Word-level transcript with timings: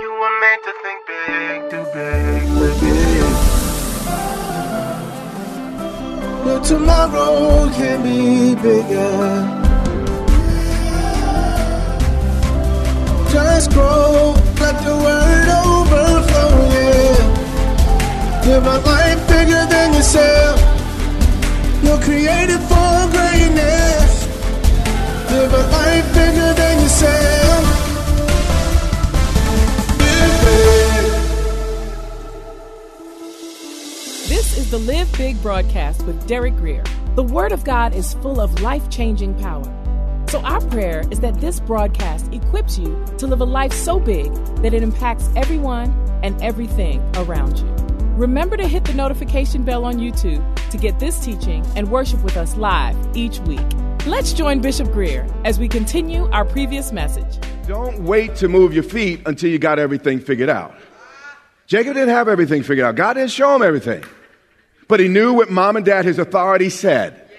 You 0.00 0.10
were 0.10 0.36
made 0.40 0.60
to 0.64 0.72
think 0.82 1.00
big, 1.06 1.70
too 1.70 1.84
big, 1.92 2.42
too 2.56 2.72
big. 2.80 3.20
Your 6.46 6.60
tomorrow 6.60 7.68
can 7.68 8.02
be 8.02 8.54
bigger. 8.54 9.14
Just 13.30 13.72
grow, 13.72 14.34
let 14.58 14.76
the 14.86 14.96
word 15.04 15.48
overflow, 15.66 16.52
yeah. 16.72 17.20
Live 18.46 18.66
a 18.66 18.78
life 18.80 19.22
bigger 19.28 19.66
than 19.66 19.92
yourself. 19.92 20.79
The 34.70 34.78
Live 34.78 35.12
Big 35.18 35.42
broadcast 35.42 36.06
with 36.06 36.28
Derek 36.28 36.56
Grier. 36.56 36.84
The 37.16 37.24
Word 37.24 37.50
of 37.50 37.64
God 37.64 37.92
is 37.92 38.14
full 38.14 38.40
of 38.40 38.60
life 38.60 38.88
changing 38.88 39.34
power. 39.40 39.64
So, 40.28 40.40
our 40.42 40.60
prayer 40.60 41.02
is 41.10 41.18
that 41.18 41.40
this 41.40 41.58
broadcast 41.58 42.32
equips 42.32 42.78
you 42.78 43.04
to 43.18 43.26
live 43.26 43.40
a 43.40 43.44
life 43.44 43.72
so 43.72 43.98
big 43.98 44.32
that 44.62 44.72
it 44.72 44.84
impacts 44.84 45.28
everyone 45.34 45.90
and 46.22 46.40
everything 46.40 47.00
around 47.16 47.58
you. 47.58 47.66
Remember 48.14 48.56
to 48.56 48.68
hit 48.68 48.84
the 48.84 48.94
notification 48.94 49.64
bell 49.64 49.84
on 49.84 49.96
YouTube 49.96 50.40
to 50.70 50.78
get 50.78 51.00
this 51.00 51.18
teaching 51.18 51.66
and 51.74 51.90
worship 51.90 52.22
with 52.22 52.36
us 52.36 52.54
live 52.54 52.96
each 53.16 53.40
week. 53.40 53.66
Let's 54.06 54.32
join 54.32 54.60
Bishop 54.60 54.92
Grier 54.92 55.26
as 55.44 55.58
we 55.58 55.66
continue 55.66 56.30
our 56.30 56.44
previous 56.44 56.92
message. 56.92 57.40
Don't 57.66 58.04
wait 58.04 58.36
to 58.36 58.46
move 58.46 58.72
your 58.72 58.84
feet 58.84 59.20
until 59.26 59.50
you 59.50 59.58
got 59.58 59.80
everything 59.80 60.20
figured 60.20 60.48
out. 60.48 60.76
Jacob 61.66 61.94
didn't 61.94 62.10
have 62.10 62.28
everything 62.28 62.62
figured 62.62 62.86
out. 62.86 62.94
God 62.94 63.14
didn't 63.14 63.32
show 63.32 63.56
him 63.56 63.62
everything. 63.62 64.04
But 64.90 64.98
he 64.98 65.06
knew 65.06 65.32
what 65.32 65.50
mom 65.50 65.76
and 65.76 65.86
dad, 65.86 66.04
his 66.04 66.18
authority 66.18 66.68
said. 66.68 67.30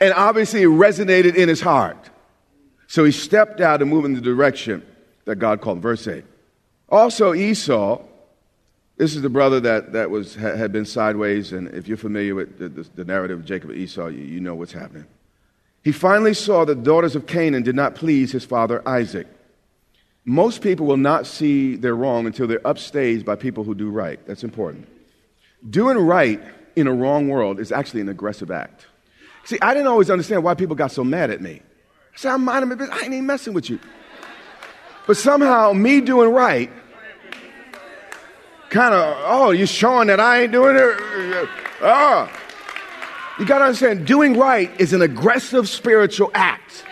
And 0.00 0.12
obviously 0.12 0.60
it 0.60 0.68
resonated 0.68 1.34
in 1.34 1.48
his 1.48 1.62
heart. 1.62 2.10
So 2.88 3.04
he 3.04 3.10
stepped 3.10 3.62
out 3.62 3.80
and 3.80 3.90
moved 3.90 4.04
in 4.04 4.12
the 4.12 4.20
direction 4.20 4.86
that 5.24 5.36
God 5.36 5.62
called. 5.62 5.80
Verse 5.80 6.06
8. 6.06 6.22
Also, 6.90 7.32
Esau, 7.32 8.02
this 8.98 9.16
is 9.16 9.22
the 9.22 9.30
brother 9.30 9.60
that, 9.60 9.94
that 9.94 10.10
was, 10.10 10.34
had 10.34 10.72
been 10.72 10.84
sideways. 10.84 11.52
And 11.52 11.68
if 11.68 11.88
you're 11.88 11.96
familiar 11.96 12.34
with 12.34 12.58
the, 12.58 12.68
the, 12.68 12.82
the 12.96 13.04
narrative 13.06 13.38
of 13.38 13.46
Jacob 13.46 13.70
and 13.70 13.78
Esau, 13.78 14.08
you, 14.08 14.22
you 14.22 14.40
know 14.40 14.54
what's 14.54 14.72
happening. 14.72 15.06
He 15.82 15.92
finally 15.92 16.34
saw 16.34 16.66
that 16.66 16.74
the 16.74 16.82
daughters 16.82 17.16
of 17.16 17.26
Canaan 17.26 17.62
did 17.62 17.76
not 17.76 17.94
please 17.94 18.30
his 18.30 18.44
father 18.44 18.86
Isaac. 18.86 19.26
Most 20.26 20.60
people 20.60 20.84
will 20.84 20.98
not 20.98 21.26
see 21.26 21.76
their 21.76 21.96
wrong 21.96 22.26
until 22.26 22.46
they're 22.46 22.58
upstaged 22.58 23.24
by 23.24 23.36
people 23.36 23.64
who 23.64 23.74
do 23.74 23.88
right. 23.88 24.20
That's 24.26 24.44
important. 24.44 24.86
Doing 25.70 25.96
right 25.96 26.42
in 26.80 26.86
a 26.86 26.92
wrong 26.92 27.28
world 27.28 27.60
is 27.60 27.70
actually 27.70 28.00
an 28.00 28.08
aggressive 28.08 28.50
act. 28.50 28.86
See, 29.44 29.58
I 29.62 29.74
didn't 29.74 29.88
always 29.88 30.10
understand 30.10 30.42
why 30.42 30.54
people 30.54 30.76
got 30.76 30.92
so 30.92 31.04
mad 31.04 31.30
at 31.30 31.40
me. 31.40 31.62
I 32.12 32.16
said, 32.16 32.32
I'm 32.32 32.44
minding 32.44 32.68
my 32.68 32.74
business. 32.74 32.98
I 32.98 33.04
ain't 33.04 33.14
even 33.14 33.26
messing 33.26 33.54
with 33.54 33.70
you. 33.70 33.78
But 35.06 35.16
somehow, 35.16 35.72
me 35.72 36.00
doing 36.00 36.30
right, 36.30 36.70
kind 38.68 38.94
of, 38.94 39.16
oh, 39.26 39.50
you're 39.50 39.66
showing 39.66 40.08
that 40.08 40.20
I 40.20 40.42
ain't 40.42 40.52
doing 40.52 40.76
it. 40.76 41.48
Oh. 41.82 42.30
You 43.38 43.46
got 43.46 43.58
to 43.58 43.64
understand, 43.64 44.06
doing 44.06 44.36
right 44.36 44.70
is 44.78 44.92
an 44.92 45.02
aggressive 45.02 45.68
spiritual 45.68 46.30
act. 46.34 46.84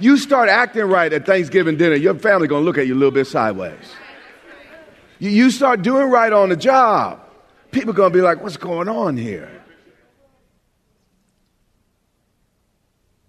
You 0.00 0.16
start 0.16 0.48
acting 0.48 0.84
right 0.84 1.12
at 1.12 1.24
Thanksgiving 1.24 1.76
dinner, 1.76 1.94
your 1.94 2.14
family 2.14 2.48
going 2.48 2.62
to 2.62 2.66
look 2.66 2.78
at 2.78 2.86
you 2.86 2.94
a 2.94 2.96
little 2.96 3.12
bit 3.12 3.26
sideways. 3.26 3.78
You, 5.18 5.30
you 5.30 5.50
start 5.50 5.82
doing 5.82 6.08
right 6.10 6.32
on 6.32 6.48
the 6.48 6.56
job, 6.56 7.20
people 7.70 7.90
are 7.90 7.94
going 7.94 8.12
to 8.12 8.18
be 8.18 8.22
like, 8.22 8.42
what's 8.42 8.56
going 8.56 8.88
on 8.88 9.16
here? 9.16 9.50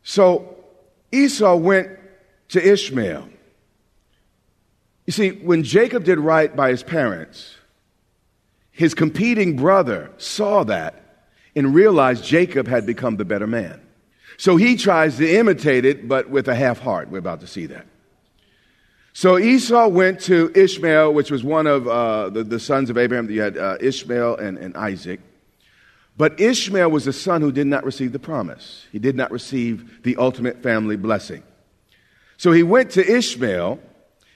So 0.03 0.55
Esau 1.11 1.55
went 1.55 1.99
to 2.49 2.71
Ishmael. 2.71 3.29
You 5.05 5.13
see, 5.13 5.31
when 5.31 5.63
Jacob 5.63 6.03
did 6.03 6.19
right 6.19 6.55
by 6.55 6.69
his 6.69 6.83
parents, 6.83 7.55
his 8.71 8.93
competing 8.93 9.55
brother 9.55 10.11
saw 10.17 10.63
that 10.65 11.27
and 11.55 11.73
realized 11.73 12.23
Jacob 12.23 12.67
had 12.67 12.85
become 12.85 13.17
the 13.17 13.25
better 13.25 13.47
man. 13.47 13.81
So 14.37 14.55
he 14.55 14.77
tries 14.77 15.17
to 15.17 15.29
imitate 15.29 15.83
it, 15.83 16.07
but 16.07 16.29
with 16.29 16.47
a 16.47 16.55
half 16.55 16.79
heart. 16.79 17.09
We're 17.09 17.17
about 17.17 17.41
to 17.41 17.47
see 17.47 17.65
that. 17.65 17.85
So 19.19 19.37
Esau 19.37 19.89
went 19.89 20.21
to 20.21 20.49
Ishmael, 20.55 21.13
which 21.13 21.29
was 21.29 21.43
one 21.43 21.67
of 21.67 21.85
uh, 21.89 22.29
the, 22.29 22.41
the, 22.41 22.57
sons 22.57 22.89
of 22.89 22.97
Abraham. 22.97 23.29
You 23.29 23.41
had 23.41 23.57
uh, 23.57 23.75
Ishmael 23.81 24.37
and, 24.37 24.57
and 24.57 24.77
Isaac. 24.77 25.19
But 26.15 26.39
Ishmael 26.39 26.89
was 26.89 27.05
a 27.05 27.11
son 27.11 27.41
who 27.41 27.51
did 27.51 27.67
not 27.67 27.83
receive 27.83 28.13
the 28.13 28.19
promise. 28.19 28.85
He 28.93 28.99
did 28.99 29.17
not 29.17 29.29
receive 29.29 30.03
the 30.03 30.15
ultimate 30.15 30.63
family 30.63 30.95
blessing. 30.95 31.43
So 32.37 32.53
he 32.53 32.63
went 32.63 32.91
to 32.91 33.05
Ishmael 33.05 33.81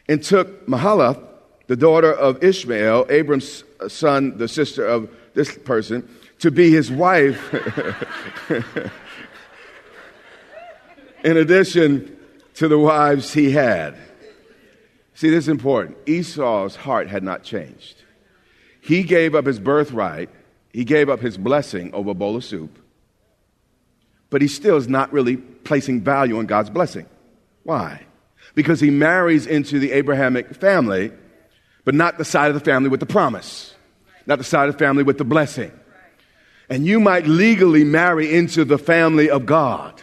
and 0.10 0.22
took 0.22 0.68
Mahalath, 0.68 1.24
the 1.68 1.78
daughter 1.78 2.12
of 2.12 2.44
Ishmael, 2.44 3.06
Abram's 3.10 3.64
son, 3.88 4.38
the 4.38 4.50
sister 4.50 4.86
of 4.86 5.10
this 5.34 5.58
person, 5.60 6.14
to 6.40 6.52
be 6.52 6.72
his 6.72 6.92
wife. 6.92 7.54
in 11.24 11.38
addition 11.38 12.18
to 12.56 12.68
the 12.68 12.78
wives 12.78 13.32
he 13.32 13.52
had. 13.52 13.96
See, 15.16 15.30
this 15.30 15.46
is 15.46 15.50
important. 15.50 15.98
Esau's 16.08 16.76
heart 16.76 17.08
had 17.08 17.24
not 17.24 17.44
changed. 17.44 18.04
He 18.82 19.04
gave 19.04 19.36
up 19.36 19.46
his 19.46 19.60
birthright, 19.60 20.30
he 20.72 20.84
gave 20.84 21.10
up 21.10 21.20
his 21.20 21.38
blessing 21.38 21.94
over 21.94 22.12
a 22.12 22.14
bowl 22.14 22.36
of 22.36 22.44
soup, 22.44 22.80
but 24.30 24.42
he 24.42 24.48
still 24.48 24.76
is 24.76 24.88
not 24.88 25.14
really 25.14 25.38
placing 25.38 26.02
value 26.02 26.38
on 26.38 26.48
God's 26.48 26.70
blessing. 26.70 27.06
Why? 27.64 28.02
Because 28.56 28.80
he 28.80 28.90
marries 28.90 29.46
into 29.46 29.80
the 29.80 29.92
Abrahamic 29.94 30.56
family, 30.56 31.12
but 31.86 31.96
not 31.96 32.18
the 32.18 32.26
side 32.26 32.50
of 32.50 32.56
the 32.56 32.60
family 32.60 32.90
with 32.90 33.00
the 33.00 33.06
promise, 33.06 33.74
not 34.26 34.38
the 34.38 34.44
side 34.44 34.68
of 34.68 34.76
the 34.76 34.80
family 34.80 35.04
with 35.04 35.18
the 35.18 35.24
blessing. 35.24 35.72
And 36.70 36.86
you 36.86 37.00
might 37.00 37.28
legally 37.28 37.84
marry 37.84 38.34
into 38.34 38.66
the 38.66 38.78
family 38.78 39.30
of 39.30 39.46
God 39.46 40.02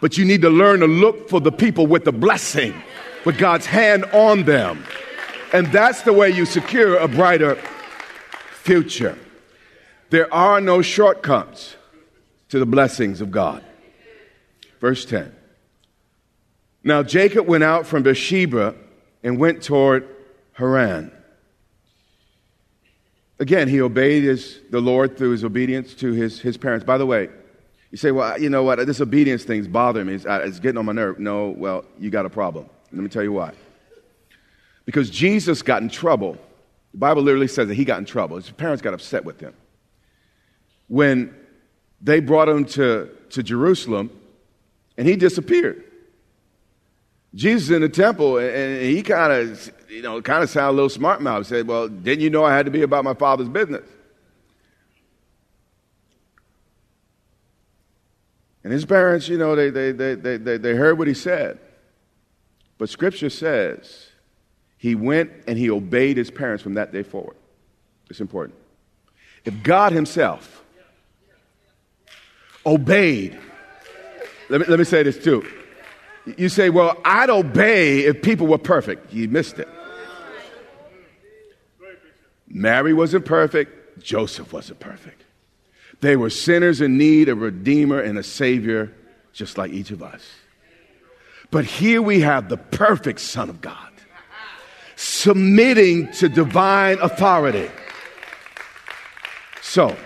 but 0.00 0.16
you 0.16 0.24
need 0.24 0.42
to 0.42 0.50
learn 0.50 0.80
to 0.80 0.86
look 0.86 1.28
for 1.28 1.40
the 1.40 1.52
people 1.52 1.86
with 1.86 2.04
the 2.04 2.12
blessing, 2.12 2.74
with 3.28 3.36
God's 3.36 3.66
hand 3.66 4.06
on 4.14 4.44
them. 4.44 4.82
And 5.52 5.66
that's 5.66 6.00
the 6.00 6.14
way 6.14 6.30
you 6.30 6.46
secure 6.46 6.96
a 6.96 7.06
brighter 7.06 7.56
future. 8.62 9.18
There 10.08 10.32
are 10.32 10.62
no 10.62 10.80
shortcuts 10.80 11.76
to 12.48 12.58
the 12.58 12.64
blessings 12.64 13.20
of 13.20 13.30
God. 13.30 13.62
Verse 14.80 15.04
10. 15.04 15.36
Now 16.82 17.02
Jacob 17.02 17.46
went 17.46 17.64
out 17.64 17.86
from 17.86 18.02
Beersheba 18.02 18.74
and 19.22 19.38
went 19.38 19.62
toward 19.62 20.08
Haran. 20.54 21.12
Again, 23.38 23.68
he 23.68 23.82
obeyed 23.82 24.24
his, 24.24 24.58
the 24.70 24.80
Lord 24.80 25.18
through 25.18 25.32
his 25.32 25.44
obedience 25.44 25.92
to 25.96 26.12
his, 26.12 26.40
his 26.40 26.56
parents. 26.56 26.86
By 26.86 26.96
the 26.96 27.04
way, 27.04 27.28
you 27.90 27.98
say, 27.98 28.10
well, 28.10 28.40
you 28.40 28.48
know 28.48 28.62
what? 28.62 28.86
This 28.86 29.02
obedience 29.02 29.44
thing's 29.44 29.68
bothering 29.68 30.06
me. 30.06 30.14
It's, 30.14 30.24
uh, 30.24 30.40
it's 30.44 30.60
getting 30.60 30.78
on 30.78 30.86
my 30.86 30.92
nerve. 30.92 31.18
No, 31.18 31.50
well, 31.50 31.84
you 31.98 32.08
got 32.08 32.24
a 32.24 32.30
problem. 32.30 32.70
Let 32.92 33.02
me 33.02 33.08
tell 33.08 33.22
you 33.22 33.32
why. 33.32 33.52
Because 34.84 35.10
Jesus 35.10 35.62
got 35.62 35.82
in 35.82 35.88
trouble. 35.88 36.38
The 36.92 36.98
Bible 36.98 37.22
literally 37.22 37.48
says 37.48 37.68
that 37.68 37.74
he 37.74 37.84
got 37.84 37.98
in 37.98 38.04
trouble. 38.04 38.36
His 38.36 38.50
parents 38.50 38.82
got 38.82 38.94
upset 38.94 39.24
with 39.24 39.40
him. 39.40 39.54
When 40.88 41.34
they 42.00 42.20
brought 42.20 42.48
him 42.48 42.64
to, 42.64 43.10
to 43.30 43.42
Jerusalem 43.42 44.10
and 44.96 45.06
he 45.06 45.16
disappeared. 45.16 45.84
Jesus 47.34 47.70
in 47.70 47.82
the 47.82 47.88
temple, 47.90 48.38
and 48.38 48.82
he 48.82 49.02
kind 49.02 49.32
of, 49.32 49.70
you 49.90 50.00
know, 50.00 50.20
kind 50.22 50.42
of 50.42 50.48
sounded 50.48 50.70
a 50.70 50.76
little 50.76 50.88
smart 50.88 51.20
mouth. 51.20 51.46
Said, 51.46 51.68
"Well, 51.68 51.86
didn't 51.86 52.22
you 52.22 52.30
know 52.30 52.42
I 52.42 52.56
had 52.56 52.64
to 52.64 52.72
be 52.72 52.82
about 52.82 53.04
my 53.04 53.12
father's 53.12 53.50
business?" 53.50 53.86
And 58.64 58.72
his 58.72 58.84
parents, 58.84 59.28
you 59.28 59.38
know, 59.38 59.54
they, 59.54 59.70
they, 59.70 59.92
they, 59.92 60.14
they, 60.14 60.56
they 60.56 60.74
heard 60.74 60.98
what 60.98 61.06
he 61.06 61.14
said. 61.14 61.58
But 62.78 62.88
scripture 62.88 63.30
says 63.30 64.06
He 64.78 64.94
went 64.94 65.30
and 65.46 65.58
he 65.58 65.70
obeyed 65.70 66.16
his 66.16 66.30
parents 66.30 66.62
from 66.62 66.74
that 66.74 66.92
day 66.92 67.02
forward. 67.02 67.36
It's 68.08 68.20
important. 68.20 68.56
If 69.44 69.62
God 69.62 69.92
Himself 69.92 70.64
obeyed, 72.64 73.38
let 74.48 74.60
me, 74.60 74.66
let 74.66 74.78
me 74.78 74.84
say 74.84 75.02
this 75.02 75.22
too. 75.22 75.44
You 76.36 76.48
say, 76.48 76.68
well, 76.68 77.00
I'd 77.04 77.30
obey 77.30 78.00
if 78.00 78.20
people 78.22 78.46
were 78.46 78.58
perfect. 78.58 79.12
You 79.12 79.28
missed 79.28 79.58
it. 79.58 79.68
Mary 82.46 82.92
wasn't 82.92 83.24
perfect, 83.24 84.02
Joseph 84.02 84.52
wasn't 84.52 84.80
perfect. 84.80 85.22
They 86.00 86.16
were 86.16 86.30
sinners 86.30 86.80
in 86.80 86.96
need 86.96 87.28
of 87.28 87.38
a 87.38 87.46
redeemer 87.46 88.00
and 88.00 88.18
a 88.18 88.22
savior, 88.22 88.94
just 89.32 89.58
like 89.58 89.70
each 89.70 89.90
of 89.90 90.02
us. 90.02 90.22
But 91.50 91.64
here 91.64 92.02
we 92.02 92.20
have 92.20 92.48
the 92.48 92.56
perfect 92.56 93.20
Son 93.20 93.48
of 93.48 93.60
God 93.60 93.88
submitting 94.96 96.10
to 96.10 96.28
divine 96.28 96.98
authority. 97.00 97.70
So, 99.62 99.96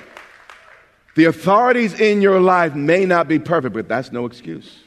the 1.14 1.24
authorities 1.24 1.98
in 1.98 2.20
your 2.20 2.40
life 2.40 2.74
may 2.74 3.06
not 3.06 3.26
be 3.26 3.38
perfect, 3.38 3.74
but 3.74 3.88
that's 3.88 4.12
no 4.12 4.26
excuse. 4.26 4.82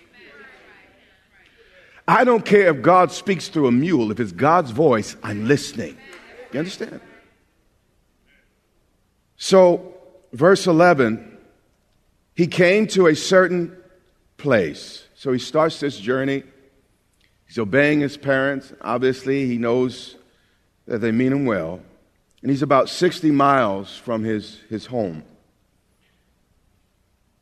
I 2.08 2.24
don't 2.24 2.46
care 2.46 2.68
if 2.68 2.84
God 2.84 3.12
speaks 3.12 3.48
through 3.48 3.68
a 3.68 3.72
mule, 3.72 4.12
if 4.12 4.20
it's 4.20 4.32
God's 4.32 4.70
voice, 4.70 5.16
I'm 5.24 5.48
listening. 5.48 5.98
You 6.54 6.60
understand? 6.60 7.02
So, 9.38 9.96
verse 10.34 10.68
11, 10.68 11.38
he 12.36 12.46
came 12.46 12.86
to 12.88 13.08
a 13.08 13.16
certain 13.16 13.76
place. 14.38 15.05
So 15.26 15.32
he 15.32 15.40
starts 15.40 15.80
this 15.80 15.98
journey. 15.98 16.44
He's 17.48 17.58
obeying 17.58 18.00
his 18.00 18.16
parents. 18.16 18.72
Obviously, 18.80 19.48
he 19.48 19.58
knows 19.58 20.18
that 20.86 21.00
they 21.00 21.12
mean 21.12 21.32
him 21.32 21.48
well. 21.48 21.82
And 22.44 22.52
he's 22.52 22.62
about 22.62 22.90
60 22.90 23.32
miles 23.32 23.98
from 23.98 24.24
his, 24.24 24.60
his 24.70 24.86
home. 24.86 25.24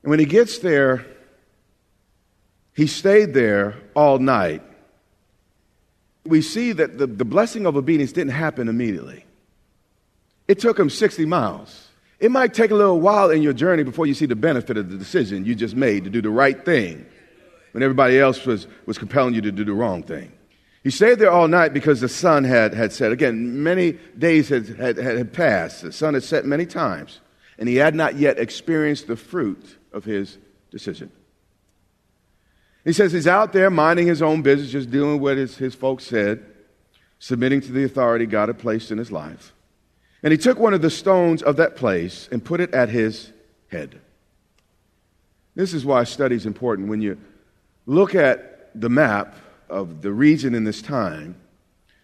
And 0.01 0.09
when 0.09 0.19
he 0.19 0.25
gets 0.25 0.59
there, 0.59 1.05
he 2.73 2.87
stayed 2.87 3.33
there 3.33 3.75
all 3.97 4.17
night. 4.17 4.61
We 6.23 6.41
see 6.41 6.71
that 6.71 6.97
the, 6.97 7.05
the 7.05 7.25
blessing 7.25 7.65
of 7.65 7.75
obedience 7.75 8.13
didn't 8.13 8.31
happen 8.31 8.69
immediately. 8.69 9.25
It 10.47 10.59
took 10.59 10.79
him 10.79 10.89
60 10.89 11.25
miles. 11.25 11.89
It 12.21 12.31
might 12.31 12.53
take 12.53 12.71
a 12.71 12.75
little 12.75 13.01
while 13.01 13.29
in 13.29 13.41
your 13.41 13.51
journey 13.51 13.83
before 13.83 14.05
you 14.05 14.13
see 14.13 14.25
the 14.25 14.37
benefit 14.37 14.77
of 14.77 14.89
the 14.89 14.97
decision 14.97 15.43
you 15.43 15.53
just 15.53 15.75
made 15.75 16.05
to 16.05 16.09
do 16.09 16.21
the 16.21 16.29
right 16.29 16.63
thing 16.63 17.07
when 17.73 17.83
everybody 17.83 18.17
else 18.17 18.45
was, 18.45 18.67
was 18.85 18.97
compelling 18.97 19.33
you 19.33 19.41
to 19.41 19.51
do 19.51 19.65
the 19.65 19.73
wrong 19.73 20.01
thing. 20.01 20.31
He 20.83 20.89
stayed 20.89 21.19
there 21.19 21.31
all 21.31 21.47
night 21.47 21.73
because 21.73 22.01
the 22.01 22.09
sun 22.09 22.43
had, 22.43 22.73
had 22.73 22.93
set. 22.93 23.11
Again, 23.11 23.63
many 23.63 23.93
days 24.17 24.49
had, 24.49 24.67
had, 24.67 24.97
had 24.97 25.33
passed. 25.33 25.81
The 25.81 25.91
sun 25.91 26.13
had 26.13 26.23
set 26.23 26.45
many 26.45 26.65
times, 26.65 27.19
and 27.57 27.67
he 27.67 27.75
had 27.75 27.95
not 27.95 28.15
yet 28.15 28.37
experienced 28.37 29.07
the 29.07 29.15
fruit 29.15 29.77
of 29.91 30.05
his 30.05 30.37
decision. 30.71 31.11
He 32.83 32.93
says 32.93 33.13
he's 33.13 33.27
out 33.27 33.53
there 33.53 33.69
minding 33.69 34.07
his 34.07 34.21
own 34.21 34.41
business, 34.41 34.71
just 34.71 34.91
doing 34.91 35.19
what 35.21 35.37
his, 35.37 35.57
his 35.57 35.73
folks 35.73 36.05
said, 36.05 36.45
submitting 37.17 37.61
to 37.61 37.71
the 37.71 37.85
authority 37.85 38.25
God 38.25 38.49
had 38.49 38.59
placed 38.59 38.91
in 38.91 38.97
his 38.97 39.11
life. 39.11 39.53
And 40.21 40.31
he 40.31 40.37
took 40.37 40.59
one 40.59 40.73
of 40.73 40.81
the 40.81 40.89
stones 40.89 41.41
of 41.41 41.55
that 41.55 41.75
place 41.75 42.27
and 42.31 42.43
put 42.43 42.59
it 42.59 42.73
at 42.73 42.89
his 42.89 43.31
head. 43.69 43.99
This 45.55 45.73
is 45.73 45.85
why 45.85 46.03
study 46.03 46.35
is 46.35 46.45
important. 46.45 46.89
When 46.89 47.01
you 47.01 47.17
look 47.85 48.15
at 48.15 48.69
the 48.79 48.89
map 48.89 49.35
of 49.69 50.01
the 50.01 50.11
region 50.11 50.55
in 50.55 50.63
this 50.63 50.81
time, 50.81 51.35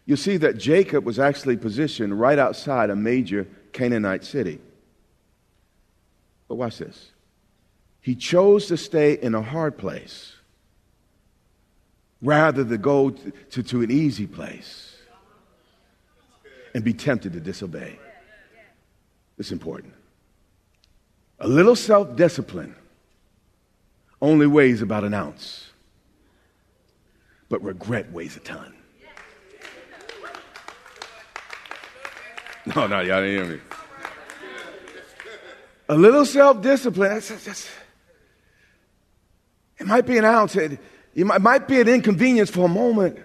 you'll 0.06 0.18
see 0.18 0.38
that 0.38 0.58
Jacob 0.58 1.06
was 1.06 1.20
actually 1.20 1.58
positioned 1.58 2.20
right 2.20 2.40
outside 2.40 2.90
a 2.90 2.96
major 2.96 3.48
Canaanite 3.74 4.24
city. 4.24 4.60
But 6.48 6.56
watch 6.56 6.80
this. 6.80 7.12
He 8.02 8.16
chose 8.16 8.68
to 8.68 8.78
stay 8.78 9.14
in 9.14 9.36
a 9.36 9.42
hard 9.42 9.78
place 9.78 10.34
rather 12.22 12.64
than 12.64 12.82
go 12.82 13.12
to, 13.12 13.64
to 13.64 13.82
an 13.82 13.92
easy 13.92 14.28
place 14.28 14.96
and 16.74 16.84
be 16.84 16.94
tempted 16.94 17.34
to 17.34 17.40
disobey. 17.40 17.98
It's 19.38 19.52
important. 19.52 19.94
A 21.40 21.48
little 21.48 21.76
self 21.76 22.16
discipline 22.16 22.76
only 24.22 24.48
weighs 24.48 24.82
about 24.82 25.04
an 25.04 25.14
ounce, 25.14 25.69
but 27.50 27.64
regret 27.64 28.12
weighs 28.12 28.38
a 28.38 28.40
ton. 28.40 28.74
No, 32.76 32.86
no, 32.86 33.00
y'all 33.00 33.22
didn't 33.22 33.48
hear 33.48 33.58
me. 33.58 33.62
A 35.88 35.96
little 35.96 36.26
self 36.26 36.62
discipline, 36.62 37.10
that's, 37.10 37.30
that's, 37.30 37.46
that's, 37.46 37.70
it 39.80 39.88
might 39.88 40.06
be 40.06 40.18
an 40.18 40.26
ounce. 40.26 40.56
It, 40.56 40.80
it 41.16 41.26
might 41.26 41.68
be 41.68 41.82
an 41.82 41.88
inconvenience 41.88 42.52
for 42.52 42.66
a 42.66 42.70
moment, 42.70 43.18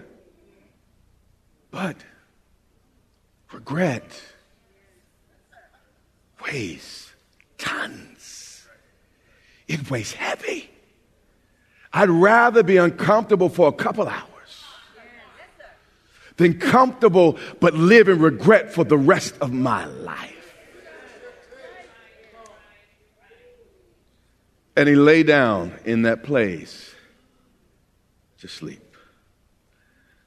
but 1.69 1.97
regret 3.53 4.09
weighs 6.43 7.11
tons. 7.57 8.67
It 9.67 9.89
weighs 9.91 10.13
heavy. 10.13 10.71
I'd 11.95 12.09
rather 12.09 12.61
be 12.61 12.75
uncomfortable 12.75 13.47
for 13.47 13.69
a 13.69 13.71
couple 13.71 14.05
hours 14.05 14.65
than 16.35 16.59
comfortable 16.59 17.39
but 17.61 17.73
live 17.73 18.09
in 18.09 18.19
regret 18.19 18.73
for 18.73 18.83
the 18.83 18.97
rest 18.97 19.35
of 19.39 19.53
my 19.53 19.85
life. 19.85 20.53
And 24.75 24.89
he 24.89 24.95
lay 24.95 25.23
down 25.23 25.71
in 25.85 26.01
that 26.01 26.23
place 26.23 26.93
to 28.39 28.49
sleep. 28.49 28.97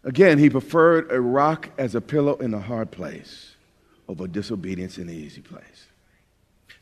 Again, 0.05 0.38
he 0.38 0.49
preferred 0.49 1.12
a 1.12 1.20
rock 1.20 1.69
as 1.76 1.94
a 1.94 2.00
pillow 2.00 2.37
in 2.37 2.55
a 2.55 2.61
hard 2.61 2.91
place 2.91 3.56
over 4.09 4.26
disobedience 4.26 4.97
in 4.97 5.09
the 5.09 5.15
easy 5.15 5.43
place. 5.43 5.88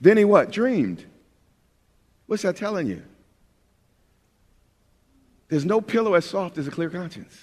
Then 0.00 0.16
he 0.16 0.24
what? 0.24 0.52
Dreamed. 0.52 1.04
What's 2.26 2.44
that 2.44 2.54
telling 2.54 2.86
you? 2.86 3.02
There's 5.48 5.64
no 5.64 5.80
pillow 5.80 6.14
as 6.14 6.24
soft 6.24 6.58
as 6.58 6.66
a 6.66 6.70
clear 6.70 6.90
conscience. 6.90 7.34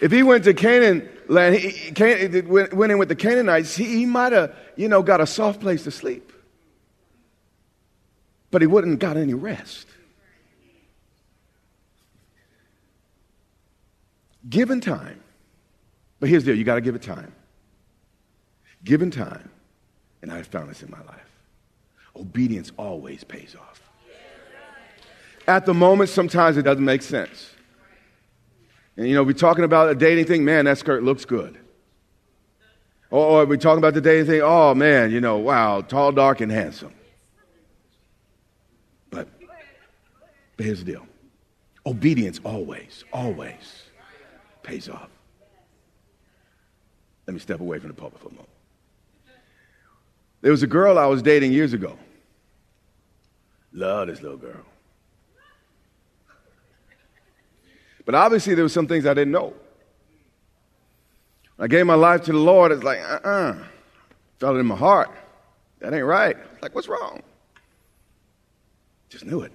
If 0.00 0.12
he 0.12 0.22
went 0.22 0.44
to 0.44 0.52
Canaan 0.52 1.08
land, 1.26 1.54
he, 1.54 1.90
Can, 1.92 2.48
went 2.48 2.92
in 2.92 2.98
with 2.98 3.08
the 3.08 3.16
Canaanites, 3.16 3.74
he, 3.74 3.84
he 3.84 4.06
might 4.06 4.32
have, 4.32 4.54
you 4.76 4.88
know, 4.88 5.02
got 5.02 5.20
a 5.20 5.26
soft 5.26 5.60
place 5.60 5.84
to 5.84 5.90
sleep. 5.90 6.32
But 8.50 8.60
he 8.60 8.66
wouldn't 8.66 8.98
got 8.98 9.16
any 9.16 9.34
rest. 9.34 9.86
Given 14.48 14.80
time, 14.80 15.20
but 16.20 16.28
here's 16.28 16.44
the 16.44 16.52
deal 16.52 16.58
you 16.58 16.64
got 16.64 16.76
to 16.76 16.80
give 16.80 16.94
it 16.94 17.02
time. 17.02 17.32
Given 18.84 19.10
time, 19.10 19.50
and 20.22 20.32
I 20.32 20.42
found 20.42 20.70
this 20.70 20.82
in 20.82 20.90
my 20.90 21.02
life, 21.02 21.30
obedience 22.14 22.72
always 22.76 23.24
pays 23.24 23.54
off. 23.58 23.82
At 25.46 25.66
the 25.66 25.74
moment, 25.74 26.10
sometimes 26.10 26.56
it 26.56 26.62
doesn't 26.62 26.84
make 26.84 27.02
sense. 27.02 27.50
And 28.96 29.08
you 29.08 29.14
know, 29.14 29.22
we're 29.22 29.32
talking 29.32 29.64
about 29.64 29.90
a 29.90 29.94
dating 29.94 30.24
thing, 30.24 30.44
man, 30.44 30.64
that 30.64 30.78
skirt 30.78 31.02
looks 31.02 31.24
good. 31.24 31.58
Or, 33.10 33.42
or 33.42 33.46
we're 33.46 33.56
talking 33.56 33.78
about 33.78 33.94
the 33.94 34.00
dating 34.00 34.26
thing, 34.26 34.40
oh 34.42 34.74
man, 34.74 35.12
you 35.12 35.20
know, 35.20 35.36
wow, 35.38 35.80
tall, 35.82 36.10
dark, 36.12 36.40
and 36.40 36.50
handsome. 36.50 36.92
But, 39.10 39.28
but 40.56 40.66
here's 40.66 40.80
the 40.82 40.92
deal 40.92 41.06
obedience 41.86 42.40
always, 42.44 43.04
always 43.12 43.84
pays 44.64 44.88
off. 44.88 45.08
Let 47.26 47.34
me 47.34 47.40
step 47.40 47.60
away 47.60 47.78
from 47.78 47.88
the 47.88 47.94
pulpit 47.94 48.20
for 48.20 48.28
a 48.28 48.32
moment. 48.32 48.48
There 50.46 50.52
was 50.52 50.62
a 50.62 50.68
girl 50.68 50.96
I 50.96 51.06
was 51.06 51.22
dating 51.22 51.50
years 51.50 51.72
ago. 51.72 51.98
Love 53.72 54.06
this 54.06 54.22
little 54.22 54.36
girl. 54.36 54.64
But 58.04 58.14
obviously, 58.14 58.54
there 58.54 58.64
were 58.64 58.68
some 58.68 58.86
things 58.86 59.06
I 59.06 59.14
didn't 59.14 59.32
know. 59.32 59.54
I 61.58 61.66
gave 61.66 61.84
my 61.84 61.96
life 61.96 62.22
to 62.26 62.32
the 62.32 62.38
Lord. 62.38 62.70
It's 62.70 62.84
like, 62.84 63.00
uh 63.00 63.18
uh-uh. 63.24 63.28
uh 63.28 63.64
Felt 64.38 64.54
it 64.54 64.60
in 64.60 64.66
my 64.66 64.76
heart. 64.76 65.10
That 65.80 65.92
ain't 65.92 66.04
right. 66.04 66.36
Like, 66.62 66.76
what's 66.76 66.86
wrong? 66.86 67.24
Just 69.08 69.24
knew 69.24 69.40
it. 69.40 69.52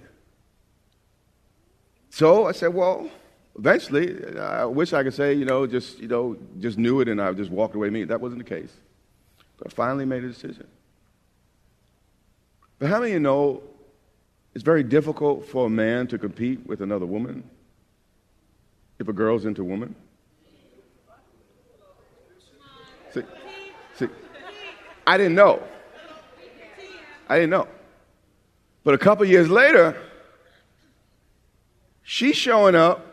So 2.10 2.44
I 2.44 2.52
said, 2.52 2.74
well, 2.74 3.10
eventually, 3.58 4.36
I 4.38 4.66
wish 4.66 4.92
I 4.92 5.02
could 5.04 5.14
say, 5.14 5.32
you 5.32 5.46
know, 5.46 5.66
just, 5.66 6.00
you 6.00 6.08
know, 6.08 6.36
just 6.60 6.76
knew 6.76 7.00
it 7.00 7.08
and 7.08 7.18
I 7.18 7.32
just 7.32 7.50
walked 7.50 7.76
away. 7.76 7.88
Me, 7.88 8.04
that 8.04 8.20
wasn't 8.20 8.46
the 8.46 8.54
case. 8.54 8.74
But 9.56 9.68
I 9.68 9.70
finally 9.70 10.04
made 10.04 10.22
a 10.22 10.28
decision. 10.28 10.66
But 12.82 12.90
how 12.90 12.98
many 12.98 13.12
of 13.12 13.14
you 13.14 13.20
know 13.20 13.62
It's 14.54 14.64
very 14.64 14.82
difficult 14.82 15.46
for 15.46 15.66
a 15.66 15.70
man 15.70 16.08
to 16.08 16.18
compete 16.18 16.66
with 16.66 16.80
another 16.80 17.06
woman 17.06 17.44
if 18.98 19.06
a 19.06 19.12
girl's 19.12 19.44
into 19.44 19.62
woman. 19.62 19.94
See, 23.14 23.22
see, 23.94 24.08
I 25.06 25.16
didn't 25.16 25.36
know. 25.36 25.62
I 27.28 27.36
didn't 27.36 27.50
know. 27.50 27.68
But 28.82 28.94
a 28.94 28.98
couple 28.98 29.24
years 29.26 29.48
later, 29.48 29.96
she's 32.02 32.34
showing 32.34 32.74
up. 32.74 33.06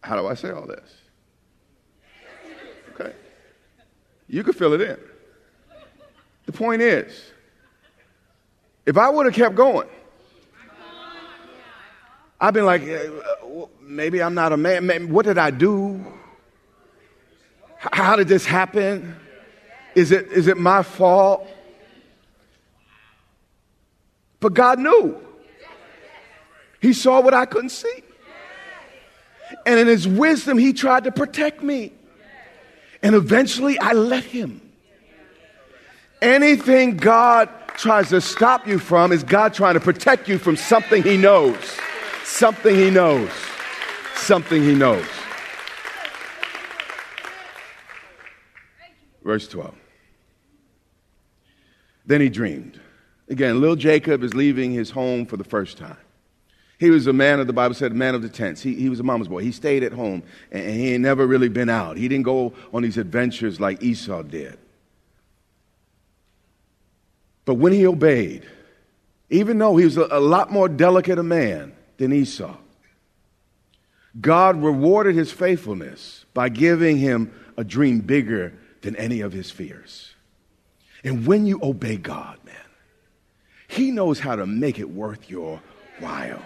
How 0.00 0.14
do 0.14 0.28
I 0.28 0.34
say 0.34 0.50
all 0.50 0.66
this? 0.66 0.90
Okay. 2.94 3.12
You 4.28 4.44
can 4.44 4.52
fill 4.52 4.74
it 4.74 4.80
in. 4.80 5.11
The 6.46 6.52
point 6.52 6.82
is, 6.82 7.12
if 8.84 8.96
I 8.98 9.08
would 9.08 9.26
have 9.26 9.34
kept 9.34 9.54
going, 9.54 9.88
I've 12.40 12.54
been 12.54 12.66
like, 12.66 12.82
maybe 13.80 14.20
I'm 14.20 14.34
not 14.34 14.52
a 14.52 14.56
man. 14.56 15.10
What 15.10 15.24
did 15.26 15.38
I 15.38 15.50
do? 15.50 16.04
How 17.76 18.16
did 18.16 18.26
this 18.26 18.44
happen? 18.44 19.14
Is 19.94 20.10
it, 20.10 20.26
is 20.32 20.48
it 20.48 20.58
my 20.58 20.82
fault? 20.82 21.46
But 24.40 24.54
God 24.54 24.80
knew. 24.80 25.20
He 26.80 26.92
saw 26.92 27.20
what 27.20 27.32
I 27.32 27.46
couldn't 27.46 27.70
see. 27.70 28.02
And 29.64 29.78
in 29.78 29.86
his 29.86 30.08
wisdom, 30.08 30.58
he 30.58 30.72
tried 30.72 31.04
to 31.04 31.12
protect 31.12 31.62
me. 31.62 31.92
And 33.02 33.14
eventually, 33.14 33.78
I 33.78 33.92
let 33.92 34.24
him. 34.24 34.71
Anything 36.22 36.96
God 36.96 37.48
tries 37.76 38.10
to 38.10 38.20
stop 38.20 38.68
you 38.68 38.78
from 38.78 39.10
is 39.10 39.24
God 39.24 39.52
trying 39.52 39.74
to 39.74 39.80
protect 39.80 40.28
you 40.28 40.38
from 40.38 40.54
something 40.54 41.02
he 41.02 41.16
knows. 41.16 41.56
Something 42.22 42.76
he 42.76 42.90
knows. 42.90 43.28
Something 44.14 44.62
he 44.62 44.72
knows. 44.72 45.04
Verse 49.24 49.48
12. 49.48 49.74
Then 52.06 52.20
he 52.20 52.28
dreamed. 52.28 52.80
Again, 53.28 53.60
little 53.60 53.74
Jacob 53.74 54.22
is 54.22 54.32
leaving 54.32 54.70
his 54.70 54.90
home 54.90 55.26
for 55.26 55.36
the 55.36 55.44
first 55.44 55.76
time. 55.76 55.96
He 56.78 56.90
was 56.90 57.08
a 57.08 57.12
man 57.12 57.40
of 57.40 57.48
the 57.48 57.52
Bible 57.52 57.74
said, 57.74 57.94
man 57.94 58.14
of 58.14 58.22
the 58.22 58.28
tents. 58.28 58.62
He, 58.62 58.74
he 58.76 58.88
was 58.88 59.00
a 59.00 59.04
mama's 59.04 59.26
boy. 59.26 59.42
He 59.42 59.50
stayed 59.50 59.82
at 59.82 59.92
home 59.92 60.22
and, 60.52 60.64
and 60.64 60.76
he 60.76 60.94
ain't 60.94 61.02
never 61.02 61.26
really 61.26 61.48
been 61.48 61.68
out. 61.68 61.96
He 61.96 62.06
didn't 62.06 62.24
go 62.24 62.52
on 62.72 62.82
these 62.82 62.96
adventures 62.96 63.58
like 63.58 63.82
Esau 63.82 64.22
did. 64.22 64.56
But 67.44 67.54
when 67.54 67.72
he 67.72 67.86
obeyed, 67.86 68.46
even 69.30 69.58
though 69.58 69.76
he 69.76 69.84
was 69.84 69.96
a, 69.96 70.20
lot 70.20 70.50
more 70.52 70.68
delicate 70.68 71.18
a 71.18 71.22
man 71.22 71.74
than 71.96 72.12
Esau, 72.12 72.56
God 74.20 74.62
rewarded 74.62 75.14
his 75.14 75.32
faithfulness 75.32 76.26
by 76.34 76.48
giving 76.48 76.98
him 76.98 77.32
a 77.56 77.64
dream 77.64 78.00
bigger 78.00 78.52
than 78.82 78.94
any 78.96 79.20
of 79.22 79.32
his 79.32 79.50
fears. 79.50 80.14
And 81.02 81.26
when 81.26 81.46
you 81.46 81.58
obey 81.62 81.96
God, 81.96 82.38
man, 82.44 82.54
he 83.68 83.90
knows 83.90 84.20
how 84.20 84.36
to 84.36 84.46
make 84.46 84.78
it 84.78 84.90
worth 84.90 85.30
your 85.30 85.60
while. 85.98 86.42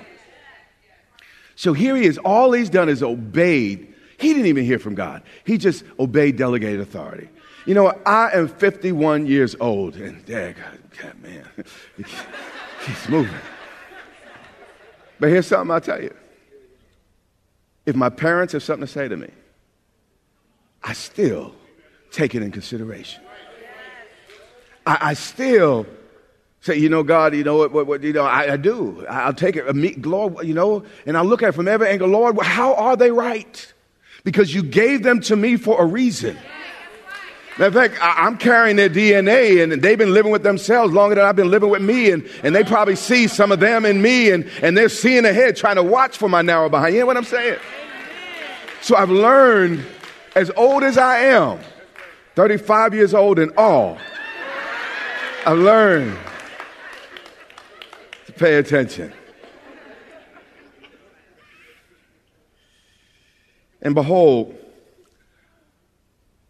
So 1.57 1.73
here 1.73 1.97
he 1.97 2.07
is. 2.07 2.19
All 2.19 2.53
he's 2.53 2.71
done 2.71 2.89
is 2.89 3.03
obeyed. 3.03 3.95
He 4.19 4.29
didn't 4.29 4.47
even 4.47 4.65
hear 4.65 4.79
from 4.79 4.95
God. 4.95 5.23
He 5.45 5.59
just 5.59 5.85
obeyed 5.99 6.37
delegated 6.37 6.81
authority. 6.81 7.29
You 7.67 7.75
know, 7.75 7.89
I 8.07 8.31
am 8.33 8.49
51 8.49 9.27
years 9.27 9.57
old, 9.59 9.97
and 9.97 10.25
dad, 10.25 10.57
God, 11.03 11.21
man, 11.21 11.45
he's 12.87 13.09
moving. 13.09 13.35
But 15.19 15.31
here's 15.31 15.49
something 15.49 15.73
I'll 15.73 15.81
tell 15.81 16.01
you. 16.01 16.15
If 17.85 17.97
my 17.97 18.09
parents 18.09 18.53
have 18.53 18.63
something 18.63 18.87
to 18.87 18.93
say 18.93 19.09
to 19.09 19.17
me, 19.17 19.31
I 20.83 20.93
still 20.93 21.55
take 22.13 22.35
it 22.35 22.43
in 22.43 22.53
consideration. 22.53 23.23
I, 24.87 24.99
I 25.01 25.15
still 25.15 25.87
Say, 26.67 26.79
you 26.79 26.89
know, 26.89 27.05
God, 27.05 27.33
you 27.33 27.45
know 27.45 27.59
what, 27.59 27.71
what, 27.71 27.87
what 27.87 28.03
you 28.03 28.13
know, 28.13 28.25
I, 28.25 28.55
I, 28.55 28.57
do. 28.57 29.07
I'll 29.09 29.33
take 29.33 29.55
it. 29.55 29.73
Meet, 29.77 30.05
Lord, 30.05 30.45
you 30.45 30.53
know, 30.53 30.85
and 31.07 31.17
I'll 31.17 31.25
look 31.25 31.45
at 31.45 31.51
it 31.51 31.53
from 31.53 31.69
every 31.69 31.87
angle. 31.87 32.09
Lord, 32.09 32.41
how 32.41 32.75
are 32.75 32.97
they 32.97 33.13
right? 33.13 33.73
Because 34.25 34.53
you 34.53 34.65
gave 34.65 35.05
them 35.05 35.21
to 35.21 35.37
me 35.37 35.59
for 35.59 35.81
a 35.81 35.87
reason. 35.87 36.37
Matter 37.59 37.69
of 37.69 37.91
fact, 37.91 38.03
I, 38.03 38.27
am 38.27 38.37
carrying 38.37 38.77
their 38.77 38.91
DNA 38.91 39.63
and 39.63 39.81
they've 39.81 39.97
been 39.97 40.13
living 40.13 40.31
with 40.31 40.43
themselves 40.43 40.93
longer 40.93 41.15
than 41.15 41.25
I've 41.25 41.37
been 41.37 41.51
living 41.51 41.71
with 41.71 41.81
me. 41.81 42.11
And, 42.11 42.29
and 42.43 42.55
they 42.55 42.63
probably 42.63 42.97
see 42.97 43.29
some 43.29 43.51
of 43.51 43.61
them 43.61 43.87
in 43.87 44.03
me 44.03 44.31
and, 44.31 44.47
and 44.61 44.77
they're 44.77 44.91
seeing 44.91 45.25
ahead, 45.25 45.57
trying 45.57 45.77
to 45.77 45.83
watch 45.83 46.19
for 46.19 46.29
my 46.29 46.43
narrow 46.43 46.69
behind. 46.69 46.95
You 46.95 47.01
know 47.01 47.07
what 47.07 47.17
I'm 47.17 47.25
saying? 47.25 47.59
So 48.83 48.95
I've 48.95 49.11
learned, 49.11 49.83
as 50.35 50.51
old 50.55 50.83
as 50.83 50.99
I 50.99 51.19
am, 51.21 51.59
35 52.35 52.93
years 52.93 53.15
old 53.15 53.39
and 53.39 53.51
all, 53.57 53.97
I've 55.47 55.59
learned 55.59 56.15
to 58.27 58.33
Pay 58.35 58.57
attention. 58.57 59.15
And 63.81 63.95
behold, 63.95 64.55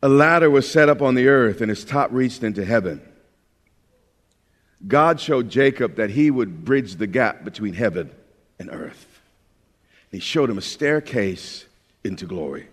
a 0.02 0.08
ladder 0.08 0.50
was 0.50 0.70
set 0.70 0.88
up 0.88 1.02
on 1.02 1.14
the 1.14 1.28
earth, 1.28 1.60
and 1.60 1.70
its 1.70 1.84
top 1.84 2.10
reached 2.12 2.42
into 2.42 2.64
heaven. 2.64 3.00
God 4.86 5.20
showed 5.20 5.48
Jacob 5.48 5.96
that 5.96 6.10
he 6.10 6.30
would 6.30 6.64
bridge 6.64 6.96
the 6.96 7.06
gap 7.06 7.44
between 7.44 7.74
heaven 7.74 8.10
and 8.58 8.70
earth. 8.70 9.20
He 10.10 10.18
showed 10.18 10.50
him 10.50 10.58
a 10.58 10.62
staircase 10.62 11.64
into 12.04 12.26
glory. 12.26 12.68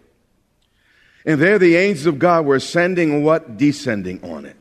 And 1.25 1.39
there 1.39 1.58
the 1.58 1.77
angels 1.77 2.06
of 2.06 2.20
God 2.20 2.46
were 2.46 2.56
ascending 2.56 3.24
what? 3.24 3.58
Descending 3.58 4.24
on 4.24 4.46
it. 4.46 4.58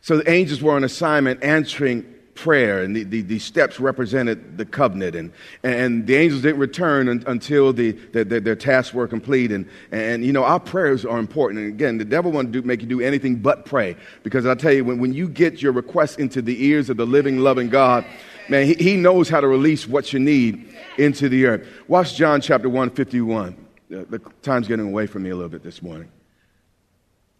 So 0.00 0.16
the 0.16 0.30
angels 0.30 0.62
were 0.62 0.74
on 0.74 0.84
assignment 0.84 1.42
answering 1.42 2.14
prayer, 2.38 2.84
and 2.84 2.94
the, 2.94 3.02
the, 3.02 3.22
the, 3.22 3.38
steps 3.40 3.80
represented 3.80 4.58
the 4.58 4.64
covenant. 4.64 5.16
And, 5.16 5.32
and 5.64 6.06
the 6.06 6.14
angels 6.14 6.42
didn't 6.42 6.60
return 6.60 7.08
un, 7.08 7.24
until 7.26 7.72
the, 7.72 7.92
the, 8.12 8.24
their 8.24 8.54
tasks 8.54 8.94
were 8.94 9.08
complete. 9.08 9.50
And, 9.50 9.68
and, 9.90 10.24
you 10.24 10.32
know, 10.32 10.44
our 10.44 10.60
prayers 10.60 11.04
are 11.04 11.18
important. 11.18 11.60
And 11.60 11.68
again, 11.68 11.98
the 11.98 12.04
devil 12.04 12.30
wants 12.30 12.52
to 12.52 12.60
do, 12.60 12.66
make 12.66 12.80
you 12.80 12.86
do 12.86 13.00
anything 13.00 13.36
but 13.36 13.64
pray. 13.64 13.96
Because 14.22 14.46
i 14.46 14.54
tell 14.54 14.72
you, 14.72 14.84
when, 14.84 15.00
when 15.00 15.12
you 15.12 15.28
get 15.28 15.60
your 15.60 15.72
requests 15.72 16.14
into 16.16 16.40
the 16.40 16.64
ears 16.64 16.88
of 16.88 16.96
the 16.96 17.06
living, 17.06 17.38
loving 17.38 17.70
God, 17.70 18.04
man, 18.48 18.66
he, 18.66 18.74
he 18.74 18.96
knows 18.96 19.28
how 19.28 19.40
to 19.40 19.48
release 19.48 19.88
what 19.88 20.12
you 20.12 20.20
need 20.20 20.72
into 20.96 21.28
the 21.28 21.44
earth. 21.46 21.66
Watch 21.88 22.14
John 22.14 22.40
chapter 22.40 22.68
151. 22.68 23.56
The, 23.90 24.04
the 24.04 24.18
time's 24.42 24.68
getting 24.68 24.86
away 24.86 25.08
from 25.08 25.24
me 25.24 25.30
a 25.30 25.34
little 25.34 25.50
bit 25.50 25.64
this 25.64 25.82
morning. 25.82 26.08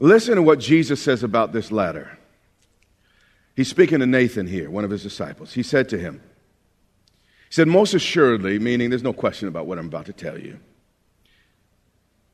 Listen 0.00 0.34
to 0.34 0.42
what 0.42 0.58
Jesus 0.58 1.00
says 1.00 1.22
about 1.22 1.52
this 1.52 1.70
ladder. 1.70 2.18
He's 3.58 3.66
speaking 3.66 3.98
to 3.98 4.06
Nathan 4.06 4.46
here, 4.46 4.70
one 4.70 4.84
of 4.84 4.90
his 4.92 5.02
disciples. 5.02 5.52
He 5.52 5.64
said 5.64 5.88
to 5.88 5.98
him, 5.98 6.22
He 7.48 7.54
said, 7.54 7.66
Most 7.66 7.92
assuredly, 7.92 8.60
meaning 8.60 8.88
there's 8.88 9.02
no 9.02 9.12
question 9.12 9.48
about 9.48 9.66
what 9.66 9.80
I'm 9.80 9.88
about 9.88 10.06
to 10.06 10.12
tell 10.12 10.38
you. 10.38 10.60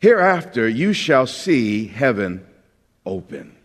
Hereafter 0.01 0.69
you 0.69 0.93
shall 0.93 1.27
see 1.27 1.87
heaven 1.87 2.47
open. 3.07 3.57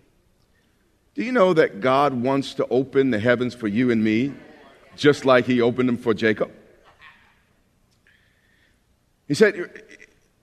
Do 1.15 1.21
you 1.21 1.33
know 1.33 1.53
that 1.53 1.81
God 1.81 2.13
wants 2.13 2.53
to 2.53 2.67
open 2.69 3.11
the 3.11 3.19
heavens 3.19 3.53
for 3.53 3.67
you 3.67 3.91
and 3.91 4.01
me, 4.01 4.31
just 4.95 5.25
like 5.25 5.45
He 5.45 5.59
opened 5.59 5.89
them 5.89 5.97
for 5.97 6.13
Jacob? 6.13 6.53
He 9.27 9.33
said, 9.33 9.83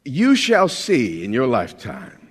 You 0.05 0.37
shall 0.37 0.69
see 0.69 1.25
in 1.25 1.33
your 1.33 1.47
lifetime 1.47 2.25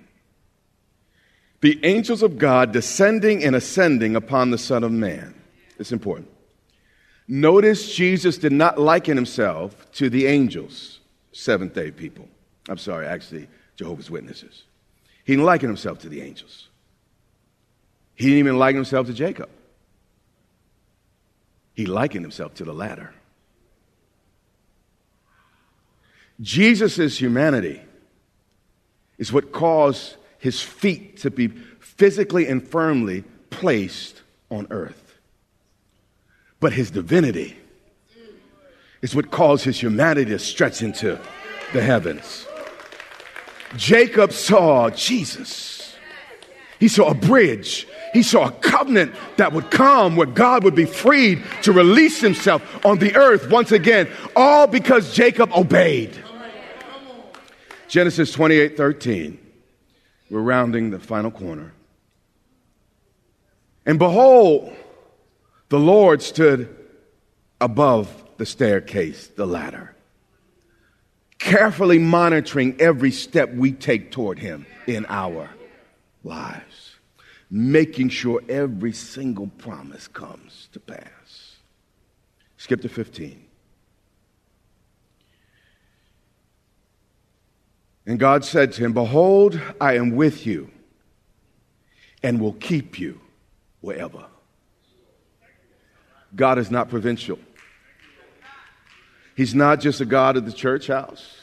the 1.66 1.80
angels 1.84 2.22
of 2.22 2.38
God 2.38 2.70
descending 2.70 3.42
and 3.42 3.56
ascending 3.56 4.14
upon 4.14 4.52
the 4.52 4.58
Son 4.58 4.84
of 4.84 4.92
Man. 4.92 5.34
It's 5.80 5.90
important. 5.90 6.30
Notice 7.26 7.92
Jesus 7.92 8.38
did 8.38 8.52
not 8.52 8.78
liken 8.78 9.16
himself 9.16 9.90
to 9.94 10.08
the 10.08 10.28
angels, 10.28 11.00
Seventh 11.32 11.74
day 11.74 11.90
people. 11.90 12.28
I'm 12.68 12.78
sorry, 12.78 13.08
actually, 13.08 13.48
Jehovah's 13.74 14.08
Witnesses. 14.08 14.62
He 15.24 15.32
didn't 15.32 15.44
liken 15.44 15.68
himself 15.68 15.98
to 16.02 16.08
the 16.08 16.22
angels. 16.22 16.68
He 18.14 18.26
didn't 18.26 18.38
even 18.38 18.58
liken 18.60 18.76
himself 18.76 19.08
to 19.08 19.12
Jacob. 19.12 19.48
He 21.74 21.86
likened 21.86 22.24
himself 22.24 22.54
to 22.54 22.64
the 22.64 22.72
ladder. 22.72 23.12
Jesus' 26.40 27.20
humanity 27.20 27.82
is 29.18 29.32
what 29.32 29.50
caused 29.50 30.16
his 30.46 30.62
feet 30.62 31.16
to 31.16 31.28
be 31.28 31.48
physically 31.80 32.46
and 32.46 32.66
firmly 32.68 33.24
placed 33.50 34.22
on 34.48 34.64
earth. 34.70 35.18
But 36.60 36.72
his 36.72 36.92
divinity 36.92 37.56
is 39.02 39.12
what 39.12 39.32
caused 39.32 39.64
his 39.64 39.82
humanity 39.82 40.30
to 40.30 40.38
stretch 40.38 40.82
into 40.82 41.18
the 41.72 41.82
heavens. 41.82 42.46
Jacob 43.76 44.30
saw 44.30 44.88
Jesus. 44.90 45.96
He 46.78 46.86
saw 46.86 47.10
a 47.10 47.14
bridge. 47.14 47.88
He 48.12 48.22
saw 48.22 48.46
a 48.46 48.52
covenant 48.52 49.16
that 49.38 49.52
would 49.52 49.72
come 49.72 50.14
where 50.14 50.28
God 50.28 50.62
would 50.62 50.76
be 50.76 50.84
freed 50.84 51.42
to 51.62 51.72
release 51.72 52.20
himself 52.20 52.62
on 52.86 53.00
the 53.00 53.16
earth 53.16 53.50
once 53.50 53.72
again, 53.72 54.08
all 54.36 54.68
because 54.68 55.12
Jacob 55.12 55.52
obeyed. 55.52 56.16
Genesis 57.88 58.30
28 58.30 58.76
13. 58.76 59.45
We're 60.30 60.40
rounding 60.40 60.90
the 60.90 60.98
final 60.98 61.30
corner. 61.30 61.72
And 63.84 63.98
behold, 63.98 64.74
the 65.68 65.78
Lord 65.78 66.20
stood 66.22 66.74
above 67.60 68.24
the 68.36 68.46
staircase, 68.46 69.28
the 69.28 69.46
ladder, 69.46 69.94
carefully 71.38 71.98
monitoring 71.98 72.76
every 72.80 73.12
step 73.12 73.54
we 73.54 73.72
take 73.72 74.10
toward 74.10 74.38
Him 74.38 74.66
in 74.86 75.06
our 75.08 75.48
lives, 76.24 76.96
making 77.50 78.08
sure 78.08 78.42
every 78.48 78.92
single 78.92 79.46
promise 79.58 80.08
comes 80.08 80.68
to 80.72 80.80
pass. 80.80 81.56
Skip 82.56 82.82
to 82.82 82.88
15. 82.88 83.45
And 88.06 88.18
God 88.18 88.44
said 88.44 88.72
to 88.72 88.84
him, 88.84 88.92
Behold, 88.92 89.60
I 89.80 89.96
am 89.96 90.14
with 90.14 90.46
you 90.46 90.70
and 92.22 92.40
will 92.40 92.54
keep 92.54 92.98
you 92.98 93.20
wherever. 93.80 94.24
God 96.34 96.58
is 96.58 96.70
not 96.70 96.88
provincial. 96.88 97.38
He's 99.34 99.54
not 99.54 99.80
just 99.80 100.00
a 100.00 100.04
God 100.04 100.36
of 100.36 100.46
the 100.46 100.52
church 100.52 100.86
house. 100.86 101.40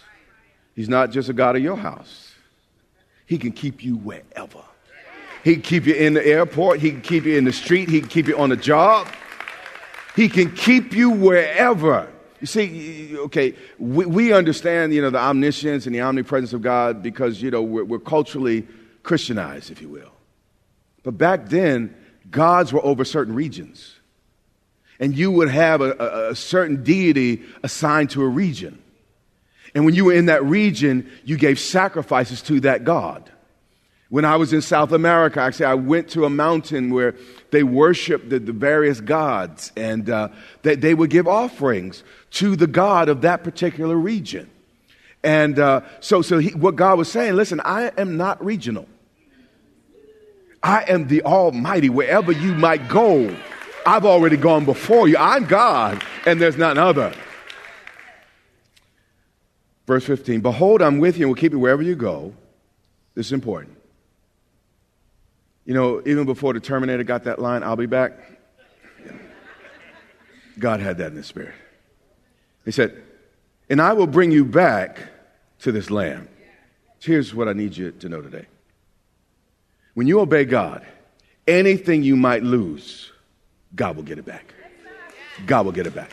He's 0.76 0.90
not 0.90 1.12
just 1.12 1.30
a 1.30 1.34
God 1.34 1.56
of 1.56 1.62
your 1.62 1.78
house. 1.78 2.34
He 3.26 3.38
can 3.38 3.52
keep 3.52 3.84
you 3.84 3.98
wherever. 3.98 4.64
He 5.44 5.54
can 5.54 5.62
keep 5.62 5.86
you 5.86 5.94
in 5.94 6.14
the 6.14 6.26
airport. 6.26 6.80
He 6.80 6.92
can 6.92 7.02
keep 7.02 7.26
you 7.26 7.38
in 7.38 7.44
the 7.44 7.54
street. 7.54 7.90
He 7.90 8.00
can 8.00 8.10
keep 8.10 8.28
you 8.28 8.38
on 8.38 8.50
the 8.50 8.56
job. 8.56 9.08
He 10.16 10.30
can 10.30 10.56
keep 10.56 10.94
you 10.94 11.10
wherever. 11.10 12.08
You 12.44 12.48
see, 12.48 13.18
okay, 13.18 13.56
we, 13.80 14.06
we 14.06 14.34
understand, 14.34 14.94
you 14.94 15.02
know, 15.02 15.10
the 15.10 15.18
omniscience 15.18 15.86
and 15.86 15.96
the 15.96 16.02
omnipresence 16.02 16.52
of 16.52 16.62
God 16.62 17.02
because, 17.02 17.42
you 17.42 17.50
know, 17.50 17.62
we're, 17.62 17.86
we're 17.86 18.00
culturally 18.00 18.68
Christianized, 19.02 19.72
if 19.72 19.82
you 19.82 19.88
will. 19.88 20.12
But 21.04 21.12
back 21.12 21.48
then, 21.48 21.96
gods 22.30 22.74
were 22.74 22.84
over 22.84 23.06
certain 23.06 23.34
regions. 23.34 23.96
And 25.00 25.18
you 25.18 25.32
would 25.32 25.48
have 25.48 25.80
a, 25.80 25.94
a, 25.94 26.32
a 26.32 26.36
certain 26.36 26.84
deity 26.84 27.44
assigned 27.64 28.10
to 28.10 28.22
a 28.24 28.28
region. 28.28 28.78
And 29.74 29.86
when 29.86 29.96
you 29.96 30.04
were 30.04 30.14
in 30.14 30.26
that 30.26 30.44
region, 30.44 31.10
you 31.24 31.38
gave 31.38 31.58
sacrifices 31.62 32.42
to 32.42 32.60
that 32.60 32.84
God. 32.84 33.32
When 34.14 34.26
I 34.26 34.36
was 34.36 34.54
in 34.54 34.62
South 34.62 34.92
America, 34.92 35.42
I 35.42 35.48
actually, 35.48 35.66
I 35.66 35.74
went 35.74 36.10
to 36.10 36.26
a 36.26 36.30
mountain 36.30 36.94
where 36.94 37.16
they 37.50 37.64
worshiped 37.64 38.30
the, 38.30 38.38
the 38.38 38.52
various 38.52 39.02
gods 39.02 39.72
and 39.76 40.08
uh, 40.08 40.28
they, 40.62 40.76
they, 40.76 40.94
would 40.94 41.10
give 41.10 41.28
offerings 41.28 42.04
to 42.34 42.56
the 42.56 42.68
God 42.68 43.10
of 43.10 43.22
that 43.22 43.44
particular 43.44 43.96
region. 43.96 44.52
And 45.24 45.58
uh, 45.58 45.82
so, 46.00 46.22
so 46.22 46.38
he, 46.38 46.50
what 46.52 46.76
God 46.76 47.00
was 47.00 47.12
saying, 47.12 47.34
listen, 47.34 47.60
I 47.66 47.92
am 47.98 48.16
not 48.16 48.46
regional. 48.46 48.88
I 50.62 50.84
am 50.88 51.08
the 51.08 51.24
Almighty. 51.24 51.90
Wherever 51.90 52.32
you 52.32 52.54
might 52.54 52.88
go, 52.88 53.36
I've 53.84 54.06
already 54.06 54.38
gone 54.38 54.64
before 54.64 55.08
you. 55.08 55.18
I'm 55.18 55.48
God, 55.48 56.04
and 56.28 56.40
there's 56.40 56.56
none 56.56 56.78
other. 56.78 57.16
Verse 59.88 60.06
15 60.06 60.42
Behold, 60.42 60.84
I'm 60.84 61.00
with 61.00 61.18
you 61.18 61.26
and 61.26 61.30
will 61.32 61.42
keep 61.42 61.52
you 61.52 61.58
wherever 61.58 61.82
you 61.82 61.96
go. 61.96 62.36
This 63.16 63.26
is 63.26 63.32
important. 63.32 63.78
You 65.66 65.74
know, 65.74 66.02
even 66.06 66.26
before 66.26 66.54
the 66.54 66.60
Terminator 66.60 67.04
got 67.04 67.24
that 67.24 67.40
line, 67.40 67.64
I'll 67.64 67.76
be 67.76 67.86
back, 67.86 68.14
God 70.60 70.80
had 70.80 70.98
that 70.98 71.08
in 71.08 71.16
the 71.16 71.24
spirit. 71.24 71.56
He 72.66 72.72
said, 72.72 73.02
And 73.70 73.82
I 73.82 73.94
will 73.94 74.08
bring 74.08 74.32
you 74.32 74.46
back 74.46 75.00
to 75.60 75.72
this 75.72 75.90
land. 75.90 76.28
Here's 77.00 77.34
what 77.34 77.48
I 77.48 77.54
need 77.54 77.76
you 77.76 77.92
to 77.92 78.10
know 78.10 78.22
today. 78.22 78.46
When 79.94 80.08
you 80.08 80.20
obey 80.20 80.46
God, 80.46 80.86
anything 81.48 82.04
you 82.04 82.16
might 82.16 82.44
lose, 82.44 83.12
God 83.76 83.96
will 83.96 84.04
get 84.04 84.18
it 84.18 84.26
back. 84.26 84.54
God 85.46 85.66
will 85.66 85.72
get 85.72 85.88
it 85.88 85.96
back. 85.96 86.12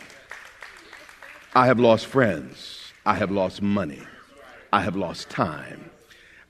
I 1.53 1.65
have 1.67 1.79
lost 1.79 2.05
friends. 2.05 2.91
I 3.05 3.15
have 3.15 3.31
lost 3.31 3.61
money. 3.61 4.01
I 4.71 4.81
have 4.81 4.95
lost 4.95 5.29
time. 5.29 5.89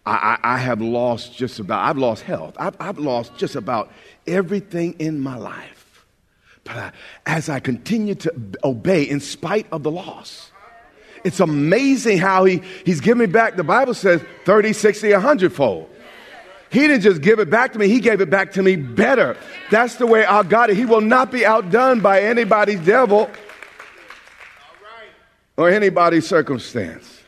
I, 0.06 0.38
I, 0.44 0.56
I 0.56 0.58
have 0.58 0.82
lost 0.82 1.36
just 1.36 1.60
about, 1.60 1.88
I've 1.88 1.98
lost 1.98 2.24
health. 2.24 2.56
I've, 2.58 2.76
I've 2.80 2.98
lost 2.98 3.36
just 3.38 3.56
about 3.56 3.92
everything 4.26 4.96
in 5.00 5.20
my 5.20 5.38
life. 5.38 6.06
But 6.64 6.76
I, 6.76 6.92
as 7.26 7.50
I 7.50 7.60
continue 7.60 8.16
to 8.16 8.34
obey 8.64 9.04
in 9.04 9.20
spite 9.20 9.68
of 9.72 9.84
the 9.84 9.92
loss, 9.92 10.52
it's 11.24 11.40
amazing 11.40 12.18
how 12.18 12.46
he, 12.46 12.62
he's 12.86 13.00
given 13.00 13.20
me 13.20 13.26
back, 13.28 13.56
the 13.56 13.64
Bible 13.64 13.94
says 13.94 14.24
30, 14.46 14.74
60, 14.74 15.12
100 15.12 15.54
fold. 15.54 15.90
He 16.72 16.80
didn't 16.80 17.02
just 17.02 17.22
give 17.22 17.40
it 17.40 17.50
back 17.50 17.74
to 17.74 17.80
me, 17.80 17.90
He 17.90 18.00
gave 18.00 18.22
it 18.22 18.30
back 18.30 18.54
to 18.54 18.64
me 18.64 18.78
better. 18.78 19.36
That's 19.70 19.96
the 19.96 20.08
way 20.08 20.24
our 20.24 20.44
God 20.44 20.70
is. 20.70 20.78
He 20.78 20.86
will 20.86 21.02
not 21.02 21.32
be 21.32 21.46
outdone 21.46 22.00
by 22.00 22.22
anybody's 22.22 22.80
devil 22.80 23.30
or 25.58 25.70
anybody's 25.70 26.26
circumstance. 26.26 27.21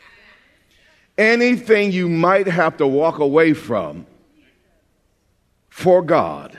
Anything 1.16 1.92
you 1.92 2.08
might 2.08 2.46
have 2.46 2.76
to 2.78 2.86
walk 2.86 3.18
away 3.18 3.54
from 3.54 4.06
for 5.68 6.02
God, 6.02 6.56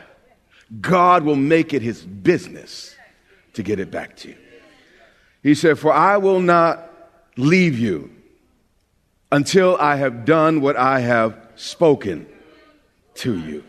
God 0.82 1.24
will 1.24 1.36
make 1.36 1.74
it 1.74 1.82
His 1.82 2.02
business 2.02 2.96
to 3.54 3.64
get 3.64 3.80
it 3.80 3.92
back 3.92 4.16
to 4.18 4.30
you. 4.30 4.36
He 5.44 5.56
said, 5.56 5.78
For 5.78 5.94
I 5.94 6.18
will 6.18 6.40
not 6.40 6.92
leave 7.38 7.78
you 7.78 8.12
until 9.32 9.78
I 9.78 9.98
have 9.98 10.26
done 10.26 10.62
what 10.62 10.76
I 10.76 11.00
have 11.02 11.38
spoken 11.56 12.28
to 13.16 13.38
you. 13.40 13.64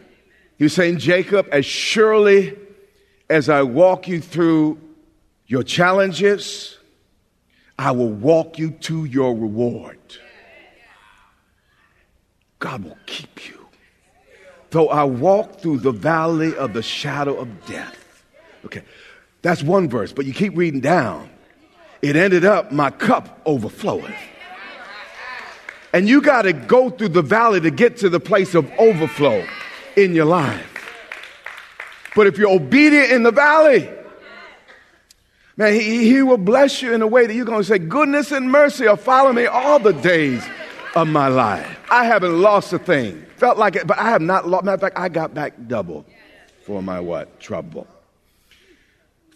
He 0.58 0.64
was 0.64 0.72
saying, 0.74 0.98
Jacob, 0.98 1.48
as 1.52 1.66
surely 1.66 2.56
as 3.28 3.48
I 3.48 3.62
walk 3.62 4.08
you 4.08 4.20
through 4.20 4.80
your 5.46 5.62
challenges, 5.62 6.78
I 7.78 7.90
will 7.90 8.08
walk 8.12 8.58
you 8.58 8.70
to 8.70 9.04
your 9.04 9.34
reward. 9.36 9.98
God 12.58 12.84
will 12.84 12.98
keep 13.06 13.48
you. 13.48 13.66
Though 14.70 14.88
I 14.88 15.04
walk 15.04 15.60
through 15.60 15.78
the 15.78 15.92
valley 15.92 16.54
of 16.56 16.72
the 16.72 16.82
shadow 16.82 17.36
of 17.36 17.66
death. 17.66 18.24
Okay, 18.64 18.82
that's 19.42 19.62
one 19.62 19.88
verse, 19.88 20.12
but 20.12 20.26
you 20.26 20.32
keep 20.32 20.56
reading 20.56 20.80
down. 20.80 21.30
It 22.02 22.16
ended 22.16 22.44
up, 22.44 22.72
my 22.72 22.90
cup 22.90 23.40
overflowing. 23.46 24.14
And 25.92 26.08
you 26.08 26.20
got 26.20 26.42
to 26.42 26.52
go 26.52 26.90
through 26.90 27.10
the 27.10 27.22
valley 27.22 27.60
to 27.60 27.70
get 27.70 27.98
to 27.98 28.08
the 28.08 28.20
place 28.20 28.54
of 28.54 28.70
overflow 28.78 29.46
in 29.96 30.14
your 30.14 30.26
life. 30.26 30.72
But 32.14 32.26
if 32.26 32.38
you're 32.38 32.50
obedient 32.50 33.12
in 33.12 33.22
the 33.22 33.30
valley, 33.30 33.88
man, 35.56 35.74
he, 35.74 36.10
he 36.10 36.22
will 36.22 36.36
bless 36.38 36.82
you 36.82 36.92
in 36.92 37.02
a 37.02 37.06
way 37.06 37.26
that 37.26 37.34
you're 37.34 37.46
going 37.46 37.60
to 37.60 37.64
say, 37.64 37.78
Goodness 37.78 38.32
and 38.32 38.50
mercy 38.50 38.86
will 38.86 38.96
follow 38.96 39.32
me 39.32 39.46
all 39.46 39.78
the 39.78 39.92
days 39.92 40.46
of 40.96 41.06
my 41.06 41.28
life. 41.28 41.78
I 41.90 42.06
haven't 42.06 42.40
lost 42.40 42.72
a 42.72 42.78
thing. 42.78 43.24
Felt 43.36 43.58
like 43.58 43.76
it, 43.76 43.86
but 43.86 43.98
I 43.98 44.10
have 44.10 44.22
not 44.22 44.48
lost. 44.48 44.64
Matter 44.64 44.74
of 44.74 44.80
fact, 44.80 44.98
I 44.98 45.08
got 45.08 45.34
back 45.34 45.52
double 45.68 46.06
for 46.66 46.82
my 46.82 46.98
what? 46.98 47.38
Trouble. 47.38 47.86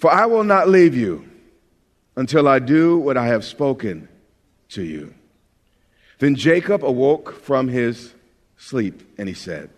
For 0.01 0.11
I 0.11 0.27
will 0.27 0.43
not 0.43 0.69
leave 0.69 0.97
you 0.97 1.29
until 2.17 2.49
I 2.49 2.59
do 2.59 2.99
what 2.99 3.17
I 3.17 3.27
have 3.27 3.45
spoken 3.45 4.09
to 4.71 4.83
you. 4.83 5.15
Then 6.19 6.35
Jacob 6.35 6.85
awoke 6.85 7.41
from 7.43 7.69
his 7.69 8.13
sleep 8.57 9.03
and 9.19 9.29
he 9.29 9.35
said, 9.35 9.71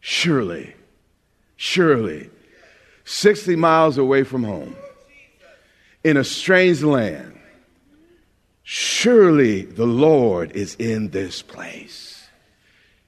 Surely, 0.00 0.74
surely, 1.56 2.30
60 3.04 3.56
miles 3.56 3.98
away 3.98 4.22
from 4.22 4.44
home, 4.44 4.76
in 6.02 6.16
a 6.16 6.24
strange 6.24 6.82
land, 6.82 7.38
surely 8.72 9.62
the 9.62 9.84
Lord 9.84 10.52
is 10.52 10.76
in 10.76 11.10
this 11.10 11.42
place. 11.42 12.28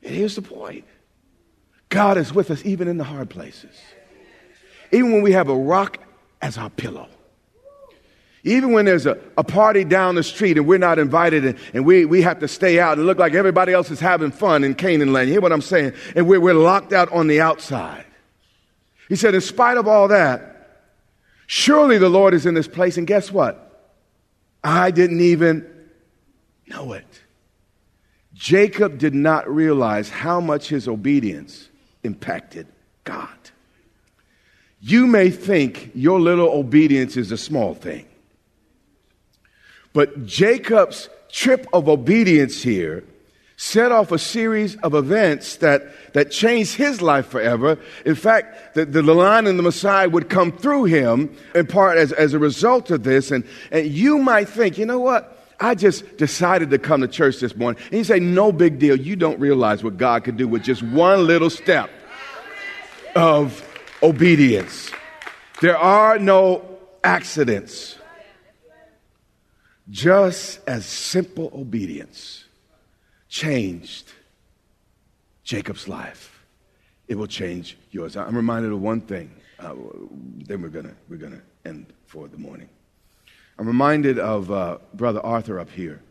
And 0.03 0.13
here's 0.13 0.35
the 0.35 0.43
point 0.43 0.85
God 1.89 2.19
is 2.19 2.35
with 2.35 2.51
us 2.51 2.65
even 2.65 2.89
in 2.89 2.97
the 2.97 3.05
hard 3.05 3.31
places, 3.31 3.71
even 4.91 5.13
when 5.13 5.23
we 5.23 5.31
have 5.31 5.49
a 5.49 5.55
rock 5.55 5.99
as 6.41 6.59
our 6.59 6.69
pillow. 6.69 7.07
Even 8.43 8.73
when 8.73 8.87
there's 8.87 9.07
a, 9.07 9.17
a 9.39 9.45
party 9.45 9.85
down 9.85 10.17
the 10.17 10.25
street 10.25 10.57
and 10.57 10.67
we're 10.67 10.79
not 10.79 10.99
invited 10.99 11.45
and, 11.45 11.59
and 11.73 11.87
we, 11.87 12.07
we 12.07 12.23
have 12.23 12.41
to 12.41 12.49
stay 12.49 12.81
out 12.81 12.99
and 12.99 13.07
look 13.07 13.19
like 13.19 13.35
everybody 13.35 13.73
else 13.73 13.89
is 13.89 14.01
having 14.01 14.33
fun 14.33 14.65
in 14.65 14.75
Canaan 14.75 15.13
land. 15.13 15.29
You 15.29 15.35
hear 15.35 15.41
what 15.41 15.53
I'm 15.53 15.63
saying? 15.63 15.93
And 16.17 16.27
we're, 16.27 16.41
we're 16.41 16.55
locked 16.55 16.93
out 16.93 17.09
on 17.13 17.29
the 17.29 17.41
outside. 17.41 18.05
He 19.09 19.15
said, 19.15 19.37
in 19.37 19.41
spite 19.41 19.77
of 19.77 19.87
all 19.87 20.09
that, 20.09 20.89
surely 21.47 21.99
the 21.99 22.09
Lord 22.09 22.35
is 22.35 22.47
in 22.47 22.55
this 22.55 22.67
place. 22.67 22.99
And 22.99 23.07
guess 23.07 23.31
what? 23.31 23.72
I 24.65 24.91
didn't 24.91 25.21
even 25.21 25.67
know 26.67 26.93
it. 26.93 27.07
Jacob 28.35 28.99
did 28.99 29.15
not 29.15 29.49
realize 29.53 30.09
how 30.09 30.41
much 30.41 30.69
his 30.69 30.89
obedience 30.89 31.69
impacted 32.03 32.67
God. 33.05 33.29
You 34.81 35.07
may 35.07 35.31
think 35.31 35.91
your 35.95 36.21
little 36.21 36.49
obedience 36.49 37.17
is 37.17 37.31
a 37.31 37.37
small 37.37 37.75
thing. 37.75 38.07
But 39.93 40.27
Jacob's 40.27 41.09
trip 41.31 41.67
of 41.73 41.89
obedience 41.89 42.63
here 42.63 43.05
set 43.63 43.93
off 43.93 44.11
a 44.11 44.19
series 44.19 44.75
of 44.79 44.93
events 44.93 45.59
that, 45.59 46.13
that 46.15 46.33
changed 46.33 46.75
his 46.75 47.01
life 47.01 47.29
forever. 47.29 47.79
In 48.05 48.17
fact, 48.17 48.75
the, 48.75 48.85
the 48.85 49.03
line 49.03 49.47
in 49.47 49.57
the 49.57 49.63
Messiah 49.63 50.09
would 50.09 50.29
come 50.29 50.51
through 50.51 50.87
him 50.87 51.33
in 51.55 51.69
part 51.69 51.97
as, 51.97 52.11
as 52.11 52.35
a 52.35 52.41
result 52.41 52.91
of 52.91 53.05
this. 53.05 53.31
And, 53.31 53.45
and 53.71 53.87
you 53.87 54.19
might 54.19 54.49
think, 54.49 54.79
you 54.79 54.85
know 54.85 54.99
what? 54.99 55.47
I 55.61 55.77
just 55.77 56.17
decided 56.17 56.71
to 56.71 56.79
come 56.81 57.03
to 57.03 57.09
church 57.09 57.39
this 57.39 57.55
morning. 57.55 57.81
And 57.85 57.99
you 57.99 58.03
say, 58.03 58.19
no 58.19 58.51
big 58.51 58.81
deal. 58.81 58.97
You 58.97 59.15
don't 59.15 59.39
realize 59.39 59.85
what 59.85 59.97
God 59.97 60.25
could 60.25 60.37
do 60.37 60.49
with 60.49 60.65
just 60.65 60.83
one 60.83 61.29
little 61.29 61.49
step 61.49 61.89
of 63.15 63.65
obedience. 64.03 64.91
There 65.61 65.79
are 65.79 66.19
no 66.19 66.65
accidents, 67.05 67.97
just 69.89 70.59
as 70.67 70.85
simple 70.85 71.53
obedience 71.55 72.42
changed 73.33 74.13
Jacob's 75.43 75.89
life. 75.89 76.45
It 77.09 77.15
will 77.15 77.27
change 77.27 77.79
yours. 77.91 78.15
I'm 78.15 78.37
reminded 78.37 78.73
of 78.73 78.81
one 78.81 79.01
thing. 79.01 79.31
Uh, 79.59 79.75
then 80.47 80.61
we're 80.61 80.69
gonna 80.69 80.95
we're 81.09 81.17
gonna 81.17 81.41
end 81.65 81.87
for 82.07 82.29
the 82.29 82.37
morning. 82.37 82.69
I'm 83.59 83.67
reminded 83.67 84.19
of 84.19 84.51
uh, 84.51 84.79
Brother 84.93 85.21
Arthur 85.25 85.59
up 85.59 85.71
here, 85.71 86.03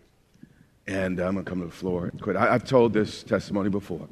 and 0.88 1.20
I'm 1.20 1.36
gonna 1.36 1.44
come 1.44 1.60
to 1.60 1.68
the 1.68 1.72
floor. 1.72 2.08
and 2.08 2.20
Quit. 2.20 2.36
I, 2.36 2.52
have 2.52 2.66
told 2.66 2.92
this 2.92 3.22
testimony 3.22 3.70
before, 3.70 4.08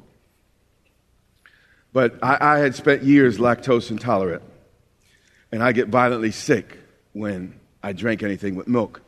but 1.92 2.16
I, 2.22 2.38
I 2.40 2.58
had 2.58 2.76
spent 2.76 3.02
years 3.02 3.38
lactose 3.38 3.90
intolerant, 3.90 4.42
and 5.50 5.64
I 5.64 5.72
get 5.72 5.88
violently 5.88 6.30
sick 6.30 6.78
when 7.12 7.58
I 7.82 7.92
drank 7.92 8.22
anything 8.22 8.54
with 8.54 8.68
milk. 8.68 9.02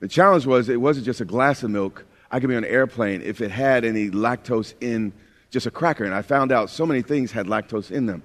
The 0.00 0.08
challenge 0.08 0.44
was 0.44 0.68
it 0.68 0.80
wasn't 0.80 1.06
just 1.06 1.22
a 1.22 1.24
glass 1.24 1.62
of 1.62 1.70
milk. 1.70 2.04
I 2.30 2.40
could 2.40 2.48
be 2.48 2.56
on 2.56 2.64
an 2.64 2.70
airplane 2.70 3.22
if 3.22 3.40
it 3.40 3.50
had 3.50 3.84
any 3.84 4.10
lactose 4.10 4.74
in 4.80 5.12
just 5.50 5.66
a 5.66 5.70
cracker. 5.70 6.04
And 6.04 6.14
I 6.14 6.22
found 6.22 6.52
out 6.52 6.70
so 6.70 6.84
many 6.84 7.02
things 7.02 7.32
had 7.32 7.46
lactose 7.46 7.90
in 7.90 8.06
them. 8.06 8.22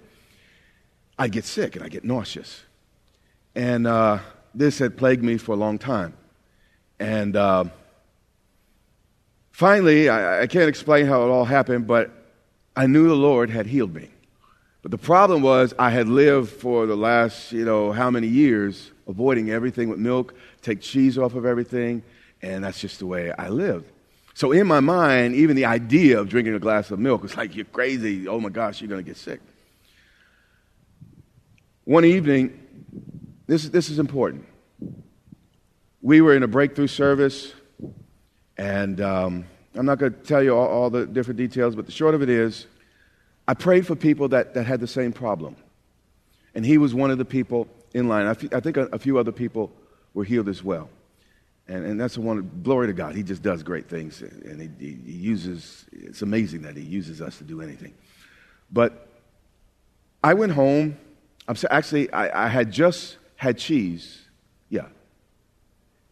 I'd 1.17 1.31
get 1.31 1.45
sick 1.45 1.75
and 1.75 1.85
I'd 1.85 1.91
get 1.91 2.03
nauseous. 2.03 2.63
And 3.55 3.87
uh, 3.87 4.19
this 4.53 4.79
had 4.79 4.97
plagued 4.97 5.23
me 5.23 5.37
for 5.37 5.53
a 5.53 5.55
long 5.55 5.77
time. 5.77 6.13
And 6.99 7.35
uh, 7.35 7.65
finally, 9.51 10.09
I, 10.09 10.43
I 10.43 10.47
can't 10.47 10.69
explain 10.69 11.05
how 11.05 11.23
it 11.23 11.29
all 11.29 11.45
happened, 11.45 11.87
but 11.87 12.11
I 12.75 12.87
knew 12.87 13.07
the 13.07 13.15
Lord 13.15 13.49
had 13.49 13.67
healed 13.67 13.93
me. 13.93 14.09
But 14.81 14.91
the 14.91 14.97
problem 14.97 15.41
was 15.41 15.73
I 15.79 15.91
had 15.91 16.09
lived 16.09 16.49
for 16.49 16.85
the 16.85 16.95
last, 16.95 17.53
you 17.53 17.63
know, 17.63 17.93
how 17.93 18.11
many 18.11 18.27
years 18.27 18.91
avoiding 19.07 19.49
everything 19.49 19.87
with 19.87 19.99
milk, 19.99 20.33
take 20.61 20.81
cheese 20.81 21.17
off 21.17 21.35
of 21.35 21.45
everything, 21.45 22.03
and 22.41 22.63
that's 22.63 22.81
just 22.81 22.99
the 22.99 23.05
way 23.05 23.31
I 23.31 23.47
lived. 23.47 23.92
So 24.33 24.51
in 24.51 24.65
my 24.67 24.79
mind, 24.79 25.35
even 25.35 25.55
the 25.55 25.65
idea 25.65 26.19
of 26.19 26.29
drinking 26.29 26.55
a 26.55 26.59
glass 26.59 26.89
of 26.91 26.99
milk 26.99 27.21
was 27.21 27.37
like, 27.37 27.55
you're 27.55 27.65
crazy. 27.65 28.27
Oh 28.27 28.39
my 28.39 28.49
gosh, 28.49 28.81
you're 28.81 28.89
going 28.89 29.03
to 29.03 29.07
get 29.07 29.17
sick. 29.17 29.39
One 31.83 32.05
evening, 32.05 32.59
this, 33.45 33.67
this 33.69 33.89
is 33.89 33.99
important. 33.99 34.45
We 36.01 36.21
were 36.21 36.35
in 36.35 36.43
a 36.43 36.47
breakthrough 36.47 36.87
service, 36.87 37.53
and 38.57 38.99
um, 39.01 39.45
I'm 39.75 39.85
not 39.85 39.99
going 39.99 40.13
to 40.13 40.19
tell 40.19 40.41
you 40.41 40.55
all, 40.55 40.67
all 40.67 40.89
the 40.89 41.05
different 41.05 41.37
details, 41.37 41.75
but 41.75 41.85
the 41.85 41.91
short 41.91 42.15
of 42.15 42.21
it 42.21 42.29
is, 42.29 42.65
I 43.47 43.53
prayed 43.53 43.85
for 43.85 43.95
people 43.95 44.29
that, 44.29 44.53
that 44.53 44.65
had 44.65 44.79
the 44.79 44.87
same 44.87 45.13
problem. 45.13 45.55
And 46.55 46.65
he 46.65 46.77
was 46.77 46.93
one 46.93 47.11
of 47.11 47.17
the 47.17 47.25
people 47.25 47.67
in 47.93 48.07
line. 48.07 48.25
I, 48.25 48.31
f- 48.31 48.53
I 48.53 48.59
think 48.59 48.77
a, 48.77 48.85
a 48.87 48.99
few 48.99 49.17
other 49.17 49.31
people 49.31 49.71
were 50.13 50.23
healed 50.23 50.47
as 50.47 50.63
well. 50.63 50.89
And, 51.67 51.85
and 51.85 51.99
that's 51.99 52.15
the 52.15 52.21
one, 52.21 52.49
glory 52.61 52.87
to 52.87 52.93
God. 52.93 53.15
He 53.15 53.23
just 53.23 53.41
does 53.41 53.63
great 53.63 53.87
things. 53.87 54.21
And 54.21 54.61
he, 54.61 54.69
he, 54.79 54.97
he 55.05 55.11
uses, 55.11 55.85
it's 55.91 56.21
amazing 56.21 56.63
that 56.63 56.75
he 56.75 56.83
uses 56.83 57.21
us 57.21 57.37
to 57.37 57.43
do 57.43 57.61
anything. 57.61 57.93
But 58.71 59.07
I 60.23 60.33
went 60.33 60.51
home. 60.51 60.97
I'm 61.47 61.55
so, 61.55 61.67
actually, 61.71 62.11
I, 62.11 62.45
I 62.45 62.47
had 62.49 62.71
just 62.71 63.17
had 63.35 63.57
cheese. 63.57 64.21
Yeah. 64.69 64.87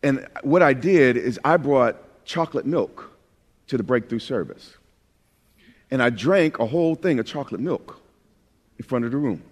And 0.04 0.28
what 0.44 0.62
I 0.62 0.74
did 0.74 1.18
is 1.18 1.40
I 1.44 1.58
brought 1.58 2.26
chocolate 2.26 2.66
milk 2.66 3.12
to 3.68 3.78
the 3.78 3.84
breakthrough 3.84 4.20
service. 4.20 4.76
And 5.90 6.02
I 6.02 6.10
drank 6.10 6.60
a 6.60 6.66
whole 6.66 6.96
thing 6.96 7.20
of 7.20 7.26
chocolate 7.26 7.62
milk 7.62 8.02
in 8.78 8.86
front 8.86 9.04
of 9.04 9.12
the 9.12 9.18
room. 9.18 9.44